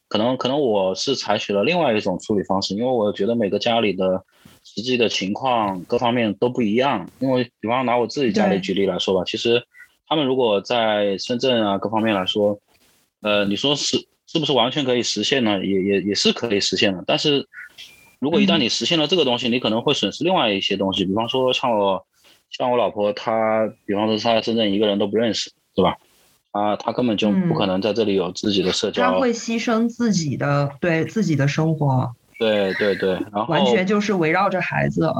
[0.10, 4.22] 可能可能我是采取了另外一种处理方式，因为我觉得每个家里的
[4.66, 7.10] 实际的情况各方面都不一样。
[7.20, 9.64] 因为比方拿我自己家里举例来说吧，其实
[10.06, 12.60] 他们如果在深圳啊各方面来说，
[13.22, 15.64] 呃，你说是是不是完全可以实现呢？
[15.64, 17.48] 也也也是可以实现的，但是。
[18.22, 22.06] 如果一旦你实现了这个东西，你可能会损失另外一些东西，比方说像我，
[22.50, 25.96] 像我老婆，她，比方说她在深圳一个人都不认识，是吧？
[26.52, 29.04] 啊，他根本就不可能在这里有自己的社交。
[29.04, 32.12] 他会牺牲自己的对自己的生活。
[32.38, 35.14] 对对对，然后完全就是围绕着孩子啊。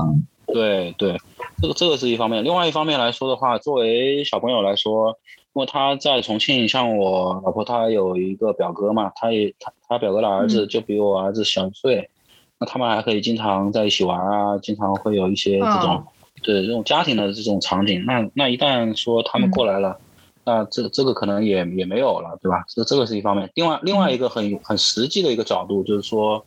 [0.48, 1.18] 对对，
[1.62, 5.20] 这个这个是一方面，另外一方面来说的话，作为小朋友来说，
[5.54, 12.10] 因为他在重庆，像我老婆她有一个表哥嘛，他也他他表哥的儿子就比我儿子小一岁。
[12.58, 16.04] 那他们还可以经常在一起玩啊，经常会有一些这种，
[16.42, 18.04] 对这种家庭的这种场景。
[18.06, 20.00] 那那一旦说他们过来了，
[20.50, 22.64] 那这这个可能也也没有了，对吧？
[22.68, 23.48] 这这个是一方面。
[23.54, 26.44] 另外另外一个很很实际的一个角度就是说，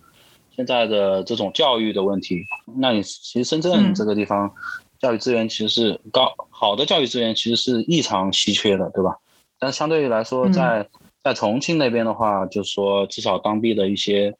[0.57, 2.45] 现在的这种教育的问题。
[2.77, 4.51] 那你其实深圳这个地方，
[4.99, 9.17] 教育资源其实是高好的教育资源其实是异常稀缺的，对吧？
[9.61, 10.89] 但相对于来说，在
[11.23, 14.35] 在重庆那边的话，就是说至少当地的一些。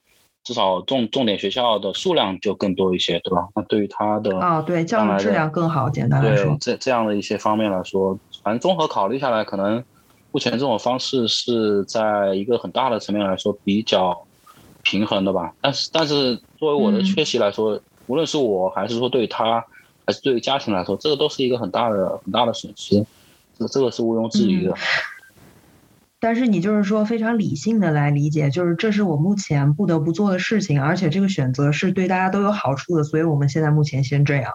[0.45, 3.47] 至少重重点学校的数量就更多一些，对吧？
[3.55, 9.83] 那对于它的啊，对教育质量更好，简单来说，这这样的一些方面来说，反正综合考虑下来，可能
[10.31, 14.27] 目前这种方式是在一个很大的层面来说比较
[14.83, 15.53] 平衡的吧。
[15.61, 19.65] 但是，但是作为我的缺席来说，无论是我还是说对他，
[20.07, 23.05] 还是对于家庭来说，这个都是一个很大的很大的损失，
[23.59, 24.75] 这这个是毋庸置疑的。
[26.19, 34.53] 但是你就是说非常理性的来理解，就是这是我目前不得不做的事情，而且这个选择是对大家都有好处的，所以我们现在目前先这样。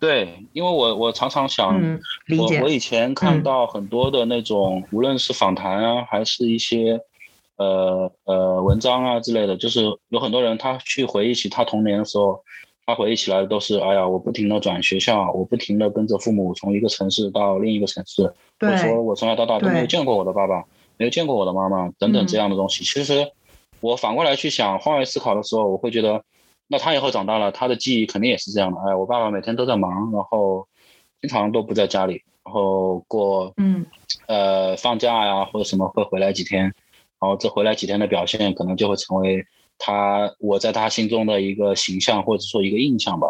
[0.00, 1.78] 对，因为我我常常想，
[2.26, 2.60] 理解。
[2.62, 6.98] 我以前看到很多的那种，无论是访谈啊，还是一些
[7.56, 12.42] 呃呃文章啊之类的，就是有很多人他去回忆起他童年的时候，
[12.86, 20.64] 他回忆起来都是，哎呀，我不停的转学校，我不停的跟着父母从一个城市到另一个城市，或者说我从小到大都没有见过我的爸爸。
[20.96, 23.32] 没有见过我的妈妈等等这样的东西，其实
[23.80, 26.22] 我反过来去想，换位思考的时候，我会觉得，
[26.72, 28.80] 那他以后长大了，他的记忆肯定也是这样的。
[28.82, 30.68] 哎，我爸爸每天都在忙，然后
[31.20, 33.84] 经常都不在家里，然后过嗯
[34.28, 39.44] 呃放假呀或者什么会回来几天，然后这回来几天的表现可能就会成为
[39.78, 43.26] 他我在他心中的一个形象或者说一个印象吧。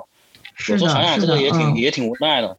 [0.68, 2.58] 有时候想想这个也挺也挺无奈的。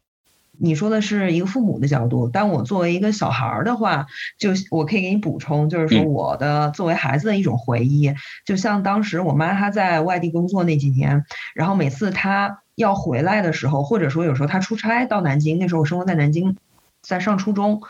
[0.62, 4.06] 你说的是一个父母的角度，但我作为一个小孩儿的话，
[4.38, 8.14] 就我可以给你补充，就是说我的作为孩子的一种回忆，
[8.46, 16.56] 就像当时我妈她在外地工作那几年，然后每次她要回来的时候，或者说有时候她出差到南京，那时候我生活在南京，
[17.02, 17.82] 在上初中。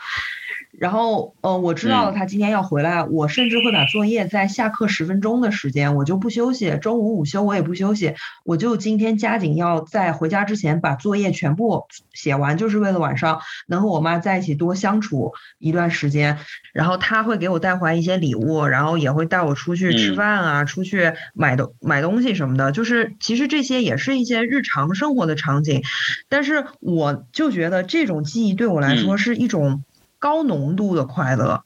[0.79, 16.39] 然后，呃，我知道他今天要回来，我甚至会把作业在下课十分钟的时间，我就不休息，中午午休我也不休息，我就今天加紧要在回家之前把作业全部写完，就是为了晚上能和我妈在一起多相处一段时间。
[16.73, 25.83] 然后他会给我带回来一些礼物，然后也会带我出去吃饭啊，出去买东买东西什么的，就是其实这些也是一些日常生活的场景，
[26.29, 29.83] 但是我就觉得这种记忆对我来说是一种。
[30.23, 31.65] 高浓度的快乐，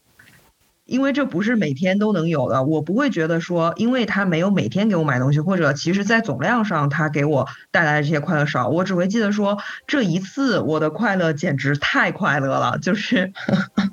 [0.85, 2.63] 因为这不是每天都能有的。
[2.63, 8.67] 我不会觉得说，因为他没有每天给我买东西，或者其实在总量上他给我带来的这些快乐少。
[8.67, 13.31] 我只会记得说，这一次我的快乐简直太快乐了，就是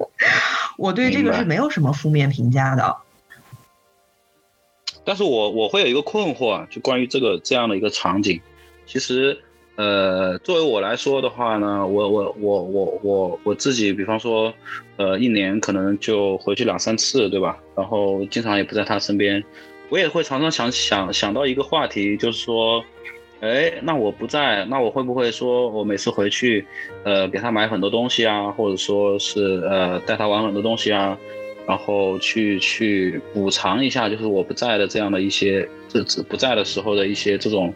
[0.78, 2.96] 我对这个是没有什么负面评价的。
[5.04, 8.40] 但是我我会有一个困惑，就关于这个这样的一个场景，
[8.86, 9.43] 其实。
[9.76, 14.54] 呃，作为我来说的话呢，我我我我我我自己，比方说，
[14.96, 17.58] 呃，一年可能就回去两三次，对吧？
[17.74, 19.42] 然后经常也不在他身边，
[19.88, 22.84] 我也会常常想想想到一个话题，就是说，
[23.40, 26.64] 哎，那我不在，那我会不会说我每次回去，
[27.02, 31.18] 呃，给他买很多东西啊，或者说是呃带他玩很多东西啊？
[31.66, 37.72] 然后去去补偿一下，就是我不在的这样的一些，这这不在的时候的一些这种，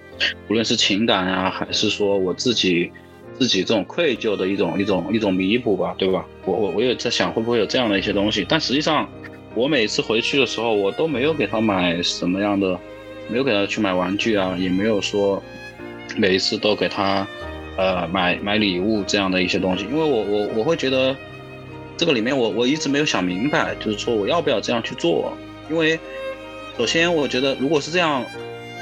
[0.49, 2.91] 无论是情感啊，还是说我自己
[3.39, 6.26] 自己这种愧疚的一种一种一种弥补吧，对吧？
[6.45, 9.09] 我我我也在想会不会有这样的一些东西，但实际上
[9.55, 12.78] 我每次回去的时候，我都没有给他买什么样的，
[13.28, 15.43] 没有给他去买玩具啊，也没有说
[16.16, 17.26] 每一次都给他
[17.76, 21.16] 呃买买礼物这样的一些东西，因为我我我会觉得
[21.99, 25.37] 这个里面我我一直没有想明白，就是说我要不要这样去做，
[25.69, 26.01] 因为
[26.79, 28.25] 首先我觉得如果是这样。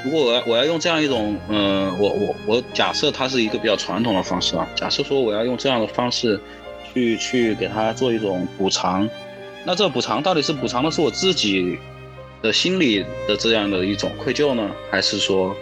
[0.05, 6.39] 如果我要我要用这样一种，嗯，我我我假设它是一个比较传统的方式啊，假设说我要用这样的方式，
[6.93, 9.09] 去去给他做一种补偿，
[9.65, 11.79] 那这补偿到底是补偿的是我自己
[12.43, 15.53] 的心理的这样的一种愧疚呢，还是说，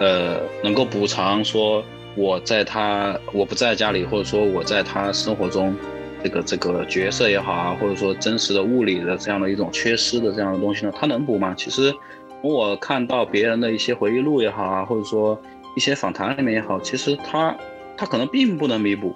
[0.00, 1.84] 呃，能够补偿说
[2.16, 5.76] 我在他我不在家里，或者说我在他生活中
[6.24, 11.54] 这个这个角色也好啊，或者说真实的物理的这样的一种缺失的这样的东西呢，它能补吗？
[11.56, 11.94] 其实。
[12.40, 15.40] 从我看到别人的一些回忆录也好啊，或者说
[15.74, 17.56] 一些访谈里面也好，其实它
[17.96, 19.14] 它可能并不能弥补，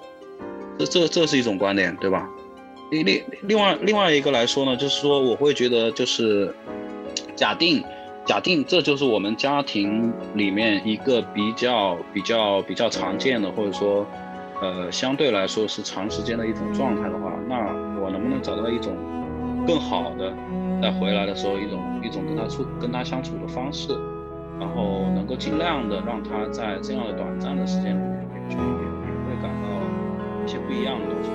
[0.79, 2.27] 这这这是一种观点，对吧？
[2.89, 6.51] 另另另外另外一个来说呢，就是说我会觉得就是
[7.35, 7.83] 假定
[8.25, 14.07] 假定这就是我们家庭里面一个比较比较比较常见的，或者说
[14.61, 17.57] 呃相对来说是长时间的一种状态的话，那
[18.01, 18.95] 我能不能找到一种
[19.65, 20.33] 更好的？
[20.81, 23.91] 在回来的时候，一种一种跟他处跟他相处的方式，
[24.59, 28.61] 然后能够尽量的让他在这样的短暂的时间里面，也也
[29.27, 29.67] 会感到
[30.45, 31.29] 一些不一样的东西，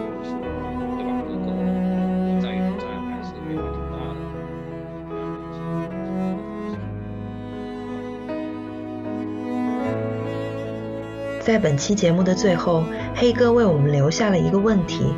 [11.45, 12.84] 在本期节目的最后，
[13.14, 15.12] 黑哥为我们留下了一个问题。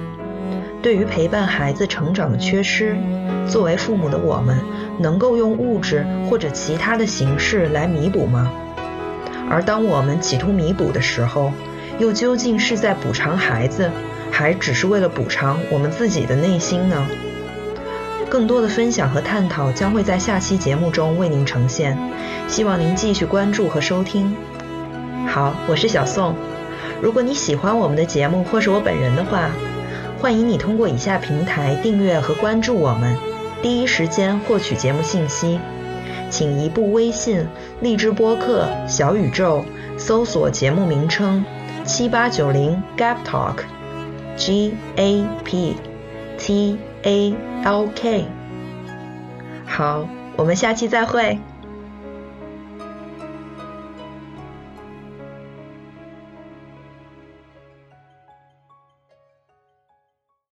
[0.82, 2.96] 对于陪伴孩子成长的缺失，
[3.46, 4.58] 作为父母的我们，
[4.98, 8.50] 能够用物质或者其他的形式来弥补吗？
[9.48, 11.52] 而当我们企图弥补的时候，
[12.00, 13.88] 又究竟是在补偿孩子，
[14.32, 17.06] 还只是为了补偿我们自己的内心呢？
[18.28, 21.96] 更多的分享和探讨将会在下期节目中为您呈现，
[22.48, 24.34] 希望您继续关注和收听。
[25.36, 26.34] 好，我是小宋。
[27.02, 29.50] 如果你喜欢我们的节目或是我本人的话，
[30.18, 33.14] 欢迎你通过以下平台订阅和关注我们，
[33.60, 35.60] 第一时间获取节目信息。
[36.30, 37.46] 请移步微信、
[37.82, 39.62] 荔枝播客、小宇宙
[39.98, 41.44] 搜索节目名称
[41.84, 45.76] 七八九零 Gap Talk，G A P
[46.38, 48.24] T A L K。
[49.66, 51.38] 好，我们下期再会。